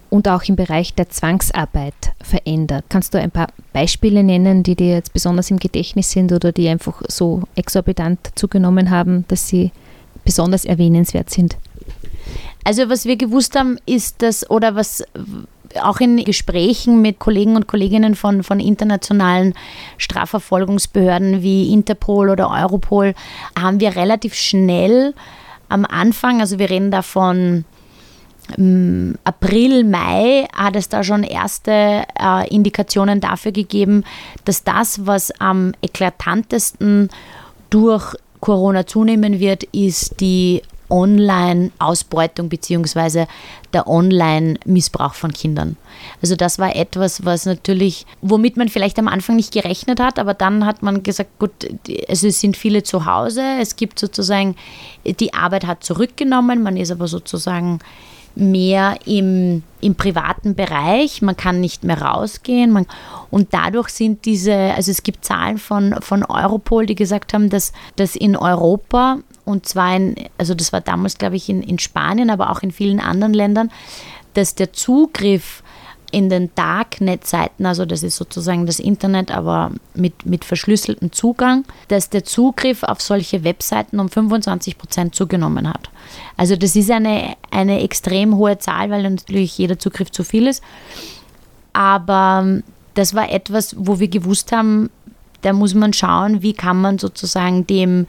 [0.10, 2.84] und auch im Bereich der Zwangsarbeit verändert?
[2.90, 6.68] Kannst du ein paar Beispiele nennen, die dir jetzt besonders im Gedächtnis sind oder die
[6.68, 9.72] einfach so exorbitant zugenommen haben, dass sie
[10.26, 11.56] besonders erwähnenswert sind?
[12.66, 15.06] Also was wir gewusst haben, ist dass, oder was
[15.82, 19.54] auch in Gesprächen mit Kollegen und Kolleginnen von, von internationalen
[19.98, 23.14] Strafverfolgungsbehörden wie Interpol oder Europol,
[23.58, 25.14] haben wir relativ schnell
[25.70, 27.66] am Anfang, also wir reden da von
[28.58, 34.04] ähm, April, Mai, hat es da schon erste äh, Indikationen dafür gegeben,
[34.46, 37.10] dass das, was am eklatantesten
[37.70, 43.26] durch Corona zunehmen wird, ist die Online-Ausbeutung bzw.
[43.74, 45.78] der Online-Missbrauch von Kindern.
[46.22, 50.34] Also das war etwas, was natürlich, womit man vielleicht am Anfang nicht gerechnet hat, aber
[50.34, 51.52] dann hat man gesagt, gut,
[52.08, 54.56] also es sind viele zu Hause, es gibt sozusagen,
[55.06, 57.80] die Arbeit hat zurückgenommen, man ist aber sozusagen
[58.36, 62.86] mehr im, im privaten Bereich, man kann nicht mehr rausgehen man,
[63.32, 67.74] und dadurch sind diese, also es gibt Zahlen von, von Europol, die gesagt haben, dass,
[67.96, 69.20] dass in Europa
[69.50, 72.72] und zwar in, also das war damals, glaube ich, in, in Spanien, aber auch in
[72.72, 73.72] vielen anderen Ländern,
[74.36, 75.64] dass der Zugriff
[76.12, 82.10] in den Darknet-Seiten, also das ist sozusagen das Internet, aber mit, mit verschlüsseltem Zugang, dass
[82.10, 85.90] der Zugriff auf solche Webseiten um 25 Prozent zugenommen hat.
[86.38, 90.64] Also das ist eine, eine extrem hohe Zahl, weil natürlich jeder Zugriff zu viel ist.
[91.74, 92.62] Aber
[92.96, 94.90] das war etwas, wo wir gewusst haben,
[95.42, 98.08] da muss man schauen, wie kann man sozusagen dem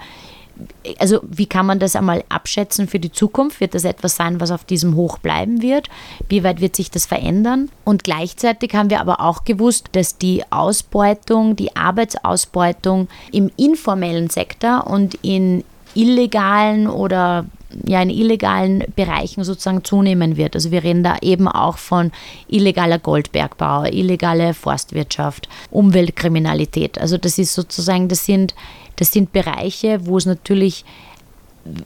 [0.99, 3.61] also wie kann man das einmal abschätzen für die Zukunft?
[3.61, 5.89] Wird das etwas sein, was auf diesem Hoch bleiben wird?
[6.29, 7.71] Wie weit wird sich das verändern?
[7.85, 14.87] Und gleichzeitig haben wir aber auch gewusst, dass die Ausbeutung, die Arbeitsausbeutung im informellen Sektor
[14.87, 17.47] und in illegalen oder
[17.87, 20.55] ja in illegalen Bereichen sozusagen zunehmen wird.
[20.55, 22.11] Also wir reden da eben auch von
[22.49, 26.99] illegaler Goldbergbau, illegale Forstwirtschaft, Umweltkriminalität.
[26.99, 28.55] Also das ist sozusagen, das sind
[29.01, 30.85] das sind Bereiche, wo es natürlich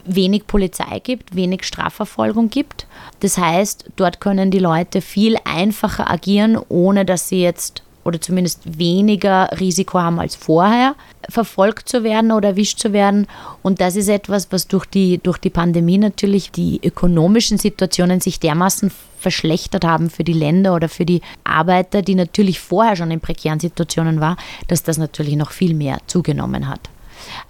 [0.05, 2.87] wenig Polizei gibt, wenig Strafverfolgung gibt.
[3.21, 8.77] Das heißt, dort können die Leute viel einfacher agieren, ohne dass sie jetzt oder zumindest
[8.77, 10.95] weniger Risiko haben als vorher,
[11.27, 13.25] verfolgt zu werden oder erwischt zu werden.
[13.63, 18.39] Und das ist etwas, was durch die, durch die Pandemie natürlich die ökonomischen Situationen sich
[18.39, 23.21] dermaßen verschlechtert haben für die Länder oder für die Arbeiter, die natürlich vorher schon in
[23.21, 24.37] prekären Situationen waren,
[24.67, 26.91] dass das natürlich noch viel mehr zugenommen hat.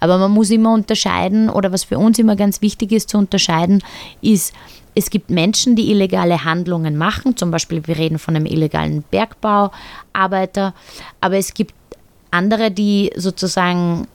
[0.00, 3.82] Aber man muss immer unterscheiden, oder was für uns immer ganz wichtig ist zu unterscheiden,
[4.22, 4.52] ist,
[4.94, 10.74] es gibt Menschen, die illegale Handlungen machen, zum Beispiel wir reden von einem illegalen Bergbauarbeiter,
[11.20, 11.74] aber es gibt
[12.30, 14.08] andere, die sozusagen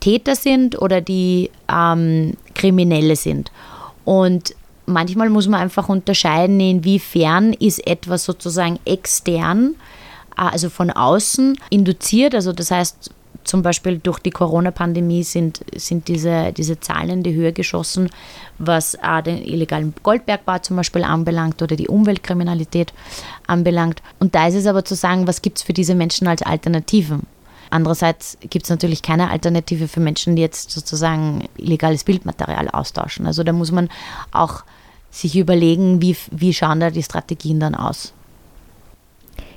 [0.00, 3.50] Täter sind oder die ähm, Kriminelle sind.
[4.04, 4.54] Und
[4.86, 9.74] manchmal muss man einfach unterscheiden, inwiefern ist etwas sozusagen extern,
[10.36, 13.10] äh, also von außen induziert, also das heißt
[13.44, 18.10] zum Beispiel durch die Corona-Pandemie sind, sind diese, diese Zahlen in die Höhe geschossen,
[18.58, 22.92] was äh, den illegalen Goldbergbau zum Beispiel anbelangt oder die Umweltkriminalität
[23.46, 24.02] anbelangt.
[24.18, 27.22] Und da ist es aber zu sagen, was gibt es für diese Menschen als Alternativen?
[27.70, 33.26] Andererseits gibt es natürlich keine Alternative für Menschen, die jetzt sozusagen illegales Bildmaterial austauschen.
[33.26, 33.88] Also da muss man
[34.30, 34.64] auch
[35.10, 38.12] sich überlegen, wie, wie schauen da die Strategien dann aus.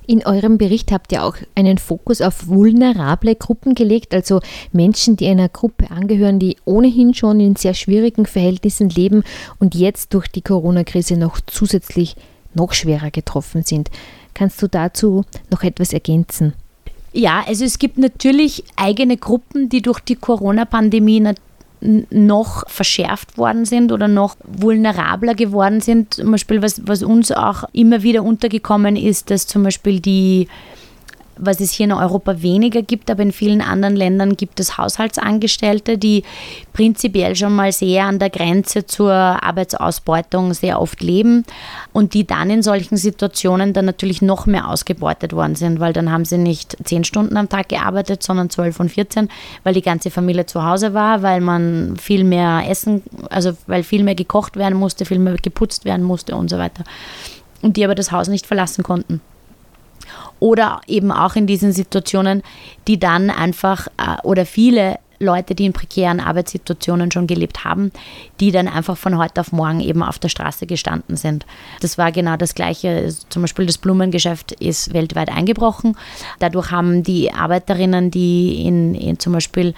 [0.08, 4.42] In eurem Bericht habt ihr auch einen Fokus auf vulnerable Gruppen gelegt, also
[4.72, 9.24] Menschen, die einer Gruppe angehören, die ohnehin schon in sehr schwierigen Verhältnissen leben
[9.60, 12.16] und jetzt durch die Corona-Krise noch zusätzlich
[12.54, 13.90] noch schwerer getroffen sind.
[14.34, 16.54] Kannst du dazu noch etwas ergänzen?
[17.14, 21.34] Ja, also es gibt natürlich eigene Gruppen, die durch die Corona-Pandemie
[21.82, 26.14] noch verschärft worden sind oder noch vulnerabler geworden sind.
[26.14, 30.48] Zum Beispiel, was, was uns auch immer wieder untergekommen ist, dass zum Beispiel die
[31.42, 35.98] was es hier in Europa weniger gibt, aber in vielen anderen Ländern gibt es Haushaltsangestellte,
[35.98, 36.24] die
[36.72, 41.44] prinzipiell schon mal sehr an der Grenze zur Arbeitsausbeutung sehr oft leben
[41.94, 46.12] und die dann in solchen Situationen dann natürlich noch mehr ausgebeutet worden sind, weil dann
[46.12, 49.28] haben sie nicht zehn Stunden am Tag gearbeitet, sondern zwölf und vierzehn,
[49.64, 54.04] weil die ganze Familie zu Hause war, weil man viel mehr essen, also weil viel
[54.04, 56.84] mehr gekocht werden musste, viel mehr geputzt werden musste und so weiter.
[57.64, 59.22] Und die aber das Haus nicht verlassen konnten
[60.42, 62.42] oder eben auch in diesen Situationen,
[62.88, 67.92] die dann einfach äh, oder viele Leute, die in prekären Arbeitssituationen schon gelebt haben,
[68.40, 71.46] die dann einfach von heute auf morgen eben auf der Straße gestanden sind.
[71.80, 73.14] Das war genau das Gleiche.
[73.30, 75.96] Zum Beispiel das Blumengeschäft ist weltweit eingebrochen.
[76.40, 79.76] Dadurch haben die Arbeiterinnen, die in, in zum Beispiel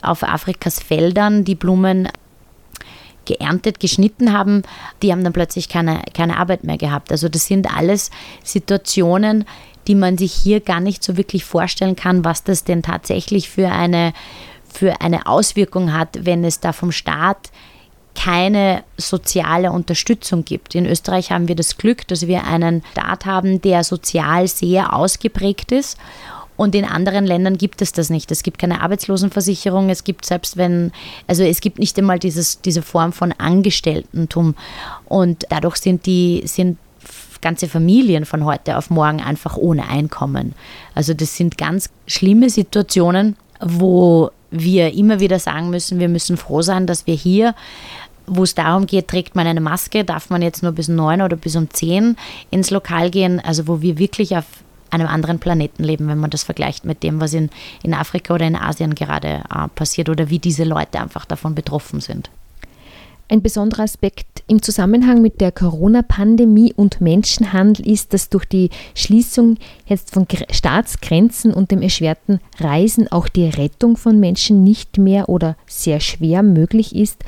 [0.00, 2.08] auf Afrikas Feldern die Blumen
[3.24, 4.62] geerntet, geschnitten haben,
[5.02, 7.10] die haben dann plötzlich keine, keine Arbeit mehr gehabt.
[7.12, 8.10] Also das sind alles
[8.42, 9.44] Situationen,
[9.86, 13.68] die man sich hier gar nicht so wirklich vorstellen kann, was das denn tatsächlich für
[13.68, 14.12] eine,
[14.72, 17.50] für eine Auswirkung hat, wenn es da vom Staat
[18.14, 20.74] keine soziale Unterstützung gibt.
[20.74, 25.72] In Österreich haben wir das Glück, dass wir einen Staat haben, der sozial sehr ausgeprägt
[25.72, 25.98] ist
[26.56, 28.30] und in anderen Ländern gibt es das nicht.
[28.30, 30.92] Es gibt keine Arbeitslosenversicherung, es gibt selbst wenn,
[31.26, 34.54] also es gibt nicht einmal dieses, diese Form von Angestelltentum.
[35.06, 36.78] Und dadurch sind die, sind
[37.40, 40.54] ganze Familien von heute auf morgen einfach ohne Einkommen.
[40.94, 46.62] Also das sind ganz schlimme Situationen, wo wir immer wieder sagen müssen, wir müssen froh
[46.62, 47.54] sein, dass wir hier
[48.26, 51.36] wo es darum geht, trägt man eine Maske, darf man jetzt nur bis neun oder
[51.36, 52.16] bis um zehn
[52.50, 54.46] ins Lokal gehen, also wo wir wirklich auf
[54.94, 57.50] einem anderen Planeten leben, wenn man das vergleicht mit dem, was in,
[57.82, 62.00] in Afrika oder in Asien gerade äh, passiert oder wie diese Leute einfach davon betroffen
[62.00, 62.30] sind.
[63.26, 69.56] Ein besonderer Aspekt im Zusammenhang mit der Corona-Pandemie und Menschenhandel ist, dass durch die Schließung
[69.86, 75.56] jetzt von Staatsgrenzen und dem erschwerten Reisen auch die Rettung von Menschen nicht mehr oder
[75.66, 77.24] sehr schwer möglich ist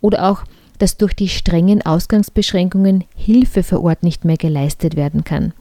[0.00, 0.44] oder auch
[0.84, 5.54] dass durch die strengen Ausgangsbeschränkungen Hilfe vor Ort nicht mehr geleistet werden kann.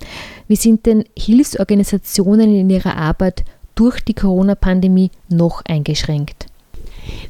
[0.49, 6.47] Wie sind denn Hilfsorganisationen in ihrer Arbeit durch die Corona-Pandemie noch eingeschränkt?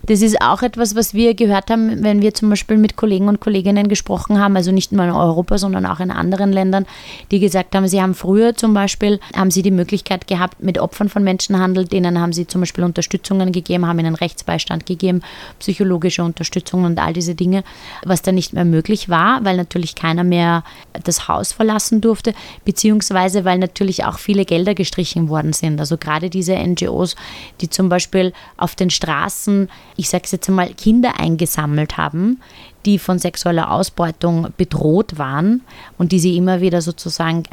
[0.05, 3.39] Das ist auch etwas, was wir gehört haben, wenn wir zum Beispiel mit Kollegen und
[3.39, 6.85] Kolleginnen gesprochen haben, also nicht nur in Europa, sondern auch in anderen Ländern,
[7.31, 11.07] die gesagt haben, sie haben früher zum Beispiel, haben sie die Möglichkeit gehabt, mit Opfern
[11.07, 15.21] von Menschenhandel, denen haben sie zum Beispiel Unterstützungen gegeben, haben ihnen Rechtsbeistand gegeben,
[15.59, 17.63] psychologische Unterstützung und all diese Dinge,
[18.03, 20.63] was dann nicht mehr möglich war, weil natürlich keiner mehr
[21.03, 22.33] das Haus verlassen durfte,
[22.65, 25.79] beziehungsweise weil natürlich auch viele Gelder gestrichen worden sind.
[25.79, 27.15] Also gerade diese NGOs,
[27.61, 29.62] die zum Beispiel auf den Straßen
[29.95, 32.41] ich sage es jetzt einmal, Kinder eingesammelt haben,
[32.85, 35.61] die von sexueller Ausbeutung bedroht waren
[35.97, 37.43] und die sie immer wieder sozusagen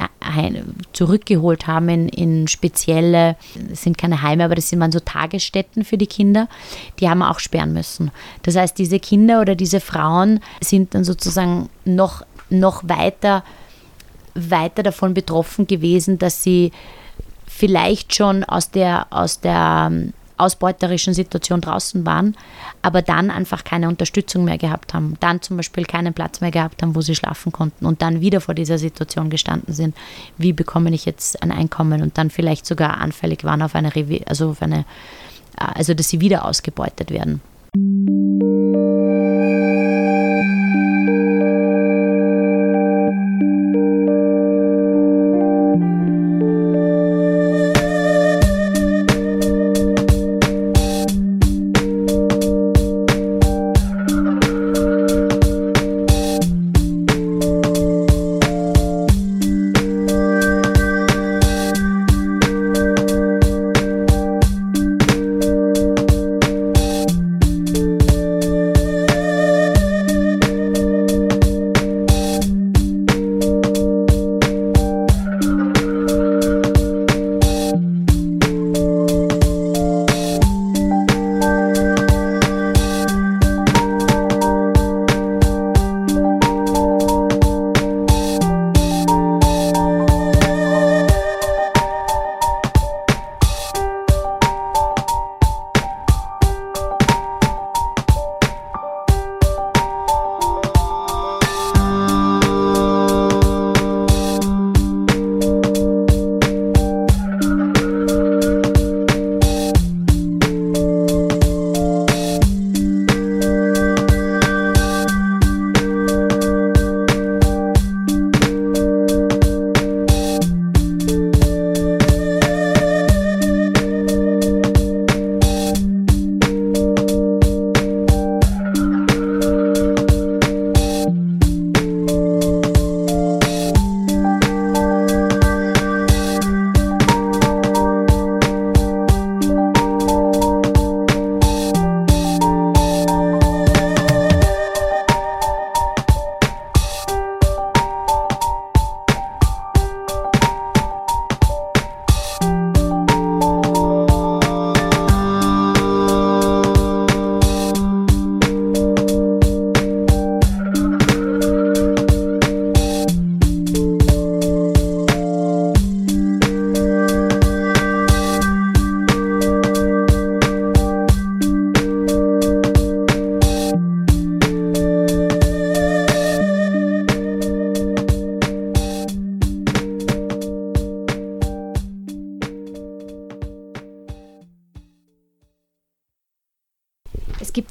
[0.93, 3.37] zurückgeholt haben in, in spezielle,
[3.69, 6.47] das sind keine Heime, aber das sind so Tagesstätten für die Kinder,
[6.99, 8.11] die haben auch sperren müssen.
[8.43, 13.43] Das heißt, diese Kinder oder diese Frauen sind dann sozusagen noch, noch weiter,
[14.33, 16.71] weiter davon betroffen gewesen, dass sie
[17.47, 19.91] vielleicht schon aus der, aus der
[20.41, 22.35] ausbeuterischen Situation draußen waren,
[22.81, 26.81] aber dann einfach keine Unterstützung mehr gehabt haben, dann zum Beispiel keinen Platz mehr gehabt
[26.81, 29.95] haben, wo sie schlafen konnten und dann wieder vor dieser Situation gestanden sind,
[30.37, 32.01] wie bekomme ich jetzt ein Einkommen?
[32.01, 33.91] Und dann vielleicht sogar anfällig waren auf eine,
[34.25, 34.85] also auf eine,
[35.55, 37.41] also dass sie wieder ausgebeutet werden.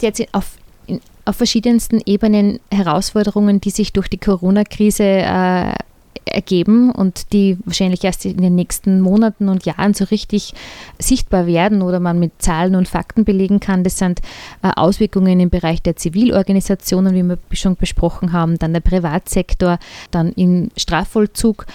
[0.01, 5.73] Gibt jetzt auf, in, auf verschiedensten Ebenen Herausforderungen, die sich durch die Corona-Krise äh,
[6.27, 10.55] ergeben und die wahrscheinlich erst in den nächsten Monaten und Jahren so richtig
[10.99, 13.85] sichtbar werden oder man mit Zahlen und Fakten belegen kann.
[13.85, 14.21] Das sind
[14.63, 19.79] äh, Auswirkungen im Bereich der Zivilorganisationen, wie wir schon besprochen haben, dann der Privatsektor,
[20.11, 21.67] dann im Strafvollzug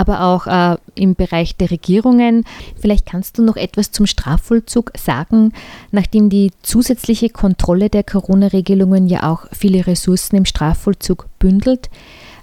[0.00, 2.44] aber auch äh, im Bereich der Regierungen.
[2.80, 5.52] Vielleicht kannst du noch etwas zum Strafvollzug sagen,
[5.92, 11.90] nachdem die zusätzliche Kontrolle der Corona-Regelungen ja auch viele Ressourcen im Strafvollzug bündelt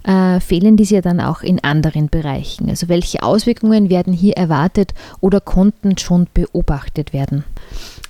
[0.07, 2.69] äh, fehlen diese ja dann auch in anderen Bereichen?
[2.69, 7.43] Also welche Auswirkungen werden hier erwartet oder konnten schon beobachtet werden?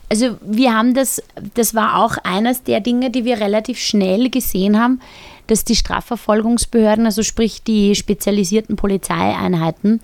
[0.10, 1.22] Also wir haben das,
[1.56, 5.02] das war auch eines der Dinge, die wir relativ schnell gesehen haben,
[5.48, 10.02] dass die Strafverfolgungsbehörden, also sprich die spezialisierten Polizeieinheiten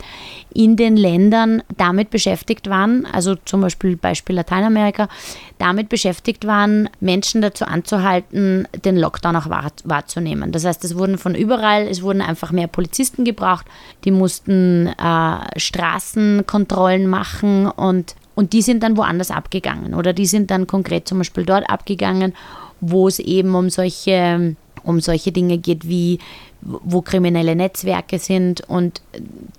[0.54, 5.10] in den Ländern damit beschäftigt waren, also zum Beispiel Beispiel Lateinamerika,
[5.58, 10.52] damit beschäftigt waren, Menschen dazu anzuhalten, den Lockdown auch wahr, wahrzunehmen.
[10.52, 13.66] Das heißt, es wurden von überall, es wurden einfach mehr Polizisten gebraucht,
[14.04, 20.50] die mussten äh, Straßenkontrollen machen und und die sind dann woanders abgegangen oder die sind
[20.50, 22.34] dann konkret zum Beispiel dort abgegangen,
[22.82, 26.20] wo es eben um solche um solche Dinge geht wie
[26.66, 29.02] wo kriminelle Netzwerke sind und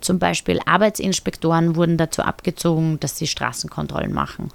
[0.01, 4.49] zum Beispiel Arbeitsinspektoren wurden dazu abgezogen, dass sie Straßenkontrollen machen.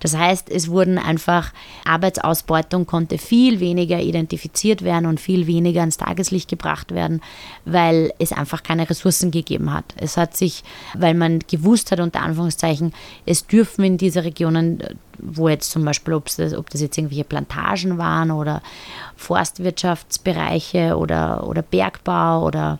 [0.00, 1.52] Das heißt, es wurden einfach
[1.86, 7.20] Arbeitsausbeutung konnte viel weniger identifiziert werden und viel weniger ans Tageslicht gebracht werden,
[7.64, 9.94] weil es einfach keine Ressourcen gegeben hat.
[9.96, 10.62] Es hat sich,
[10.94, 12.92] weil man gewusst hat, unter Anführungszeichen,
[13.26, 14.82] es dürfen in dieser Regionen
[15.18, 18.62] wo jetzt zum Beispiel, ob das, ob das jetzt irgendwelche Plantagen waren oder
[19.16, 22.78] Forstwirtschaftsbereiche oder, oder Bergbau oder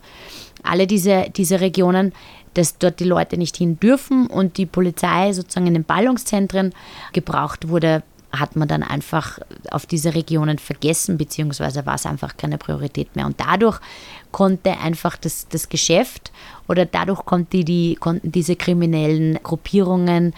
[0.63, 2.13] alle diese, diese Regionen,
[2.55, 6.73] dass dort die Leute nicht hin dürfen und die Polizei sozusagen in den Ballungszentren
[7.13, 8.03] gebraucht wurde,
[8.39, 9.39] hat man dann einfach
[9.71, 13.25] auf diese Regionen vergessen, beziehungsweise war es einfach keine Priorität mehr.
[13.25, 13.79] Und dadurch
[14.31, 16.31] konnte einfach das, das Geschäft
[16.67, 20.33] oder dadurch konnte die, konnten diese kriminellen Gruppierungen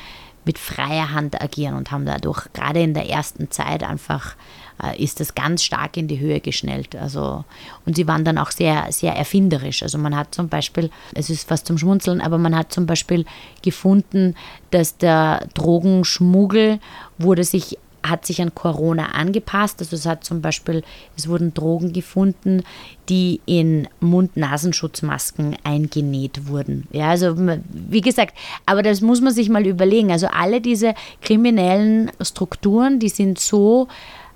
[0.48, 4.36] mit freier Hand agieren und haben dadurch gerade in der ersten Zeit einfach
[4.82, 6.96] äh, ist das ganz stark in die Höhe geschnellt.
[6.96, 7.44] Also,
[7.86, 9.84] und sie waren dann auch sehr, sehr erfinderisch.
[9.84, 13.26] Also man hat zum Beispiel, es ist fast zum Schmunzeln, aber man hat zum Beispiel
[13.62, 14.36] gefunden,
[14.72, 16.80] dass der Drogenschmuggel
[17.18, 17.78] wurde sich
[18.10, 19.80] hat sich an Corona angepasst.
[19.80, 20.84] Also es hat zum Beispiel,
[21.16, 22.64] es wurden Drogen gefunden,
[23.10, 26.88] die in Mund-Nasenschutzmasken eingenäht wurden.
[26.92, 30.12] Ja, also wie gesagt, aber das muss man sich mal überlegen.
[30.12, 33.88] Also alle diese kriminellen Strukturen, die sind so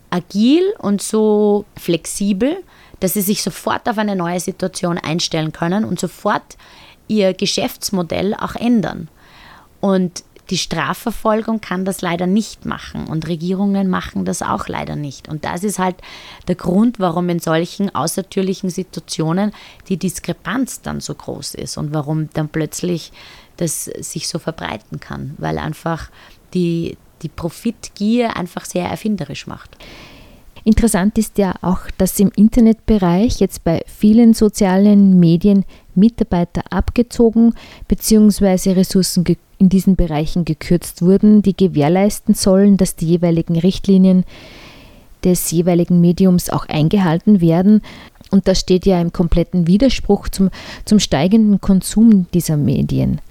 [0.10, 2.58] agil und so flexibel,
[3.00, 6.58] dass sie sich sofort auf eine neue Situation einstellen können und sofort
[7.08, 9.10] ihr Geschäftsmodell auch ändern.
[9.80, 15.30] Und die Strafverfolgung kann das leider nicht machen und Regierungen machen das auch leider nicht.
[15.30, 15.96] Und das ist halt
[16.50, 19.54] der Grund, warum in solchen außertürlichen Situationen
[19.88, 23.14] die Diskrepanz dann so groß ist und warum dann plötzlich
[23.56, 26.10] das sich so verbreiten kann, weil einfach
[26.54, 29.78] die, die Profitgier einfach sehr erfinderisch macht.
[30.64, 37.56] Interessant ist ja auch, dass im Internetbereich jetzt bei vielen sozialen Medien Mitarbeiter abgezogen
[37.88, 38.74] bzw.
[38.74, 39.24] Ressourcen
[39.62, 44.26] in diesen Bereichen gekürzt wurden, die gewährleisten sollen, dass die jeweiligen Richtlinien
[45.24, 47.84] des jeweiligen Mediums auch eingehalten werden.
[48.32, 50.50] Und das steht ja im kompletten Widerspruch zum,
[50.84, 53.22] zum steigenden Konsum dieser Medien.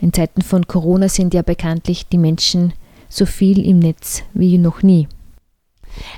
[0.00, 2.72] In Zeiten von Corona sind ja bekanntlich die Menschen
[3.08, 5.06] so viel im Netz wie noch nie.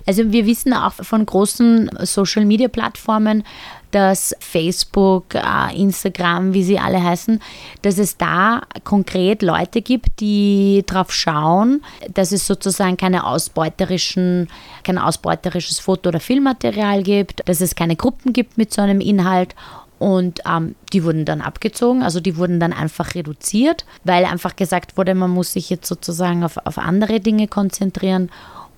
[0.07, 3.45] Also wir wissen auch von großen Social-Media-Plattformen,
[3.91, 7.41] dass Facebook, äh, Instagram, wie sie alle heißen,
[7.83, 14.49] dass es da konkret Leute gibt, die darauf schauen, dass es sozusagen keine ausbeuterischen,
[14.85, 19.55] kein ausbeuterisches Foto- oder Filmmaterial gibt, dass es keine Gruppen gibt mit so einem Inhalt
[20.01, 24.97] und ähm, die wurden dann abgezogen, also die wurden dann einfach reduziert, weil einfach gesagt
[24.97, 28.31] wurde, man muss sich jetzt sozusagen auf, auf andere Dinge konzentrieren.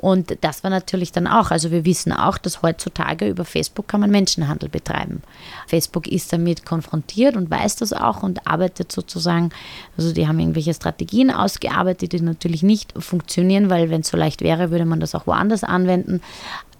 [0.02, 4.00] Und das war natürlich dann auch, also wir wissen auch, dass heutzutage über Facebook kann
[4.00, 5.22] man Menschenhandel betreiben.
[5.68, 9.50] Facebook ist damit konfrontiert und weiß das auch und arbeitet sozusagen,
[9.96, 14.40] also die haben irgendwelche Strategien ausgearbeitet, die natürlich nicht funktionieren, weil wenn es so leicht
[14.40, 16.20] wäre, würde man das auch woanders anwenden.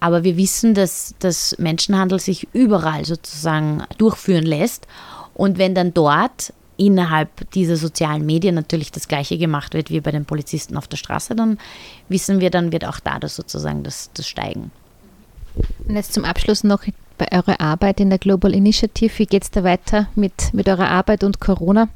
[0.01, 4.89] Aber wir wissen, dass, dass Menschenhandel sich überall sozusagen durchführen lässt.
[5.33, 10.11] Und wenn dann dort innerhalb dieser sozialen Medien natürlich das Gleiche gemacht wird wie bei
[10.11, 11.59] den Polizisten auf der Straße, dann
[12.09, 14.71] wissen wir, dann wird auch da das sozusagen das, das Steigen.
[15.87, 16.85] Und jetzt zum Abschluss noch
[17.19, 19.19] bei eurer Arbeit in der Global Initiative.
[19.19, 21.89] Wie geht es da weiter mit, mit eurer Arbeit und Corona?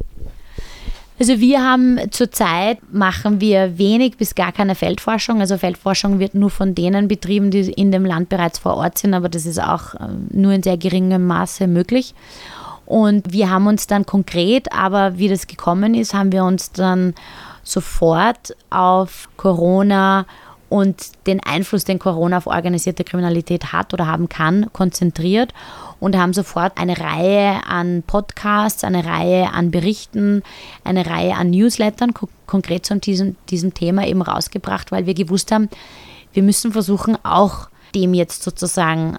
[1.18, 5.40] Also wir haben zurzeit machen wir wenig bis gar keine Feldforschung.
[5.40, 9.14] Also Feldforschung wird nur von denen betrieben, die in dem Land bereits vor Ort sind,
[9.14, 12.14] aber das ist auch ähm, nur in sehr geringem Maße möglich.
[12.86, 17.14] Und wir haben uns dann konkret, aber wie das gekommen ist, haben wir uns dann
[17.62, 20.24] sofort auf Corona
[20.68, 25.52] und den Einfluss, den Corona auf organisierte Kriminalität hat oder haben kann, konzentriert
[26.00, 30.42] und haben sofort eine Reihe an Podcasts, eine Reihe an Berichten,
[30.82, 32.14] eine Reihe an Newslettern
[32.46, 35.68] konkret zu diesem, diesem Thema eben rausgebracht, weil wir gewusst haben,
[36.32, 39.16] wir müssen versuchen, auch dem jetzt sozusagen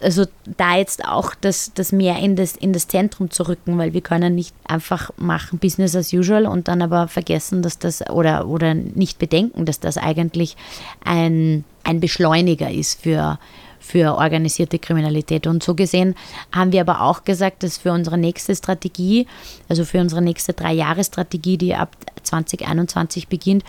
[0.00, 0.24] also
[0.56, 4.00] da jetzt auch das, das mehr in das, in das Zentrum zu rücken, weil wir
[4.00, 8.74] können nicht einfach machen Business as usual und dann aber vergessen, dass das oder, oder
[8.74, 10.56] nicht bedenken, dass das eigentlich
[11.04, 13.38] ein, ein Beschleuniger ist für,
[13.80, 15.46] für organisierte Kriminalität.
[15.46, 16.14] Und so gesehen
[16.52, 19.26] haben wir aber auch gesagt, dass für unsere nächste Strategie,
[19.68, 21.96] also für unsere nächste Drei-Jahre-Strategie, die ab
[22.28, 23.64] 2021 beginnt,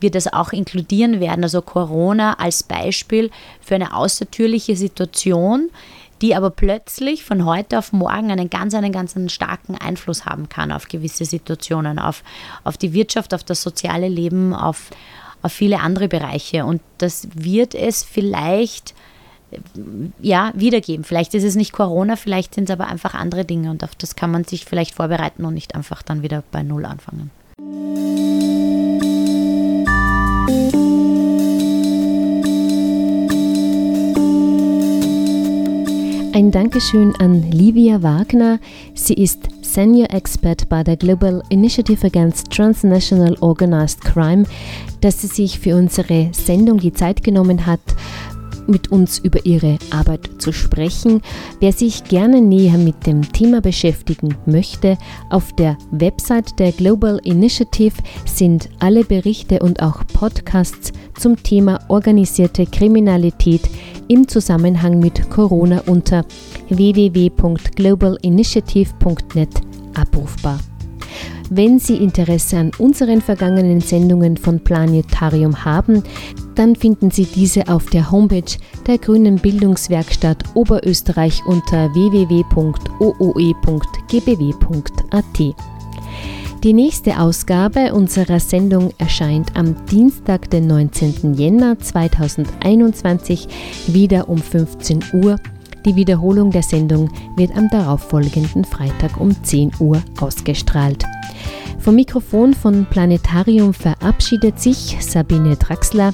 [0.00, 1.44] wir das auch inkludieren werden.
[1.44, 3.30] Also Corona als Beispiel
[3.60, 5.70] für eine außertürliche Situation,
[6.22, 10.48] die aber plötzlich von heute auf morgen einen ganz, einen ganz einen starken Einfluss haben
[10.48, 12.22] kann auf gewisse Situationen, auf,
[12.62, 14.90] auf die Wirtschaft, auf das soziale Leben, auf,
[15.42, 16.66] auf viele andere Bereiche.
[16.66, 18.94] Und das wird es vielleicht
[20.20, 21.04] ja, wiedergeben.
[21.04, 24.14] Vielleicht ist es nicht Corona, vielleicht sind es aber einfach andere Dinge und auf das
[24.16, 27.30] kann man sich vielleicht vorbereiten und nicht einfach dann wieder bei Null anfangen.
[36.32, 38.60] Ein Dankeschön an Livia Wagner.
[38.94, 44.44] Sie ist Senior Expert bei der Global Initiative Against Transnational Organized Crime,
[45.00, 47.80] dass sie sich für unsere Sendung die Zeit genommen hat,
[48.70, 51.20] mit uns über ihre Arbeit zu sprechen.
[51.60, 54.96] Wer sich gerne näher mit dem Thema beschäftigen möchte,
[55.28, 62.64] auf der Website der Global Initiative sind alle Berichte und auch Podcasts zum Thema organisierte
[62.66, 63.68] Kriminalität
[64.08, 66.24] im Zusammenhang mit Corona unter
[66.68, 69.50] www.globalinitiative.net
[69.94, 70.58] abrufbar.
[71.52, 76.04] Wenn Sie Interesse an unseren vergangenen Sendungen von Planetarium haben,
[76.60, 82.54] dann finden Sie diese auf der Homepage der Grünen Bildungswerkstatt Oberösterreich unter www.ooe.gbw.at.
[86.62, 91.32] Die nächste Ausgabe unserer Sendung erscheint am Dienstag, den 19.
[91.32, 93.48] Jänner 2021,
[93.86, 95.36] wieder um 15 Uhr.
[95.86, 101.06] Die Wiederholung der Sendung wird am darauffolgenden Freitag um 10 Uhr ausgestrahlt.
[101.78, 106.12] Vom Mikrofon von Planetarium verabschiedet sich Sabine Draxler.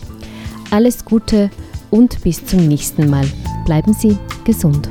[0.71, 1.51] Alles Gute
[1.91, 3.27] und bis zum nächsten Mal.
[3.65, 4.91] Bleiben Sie gesund.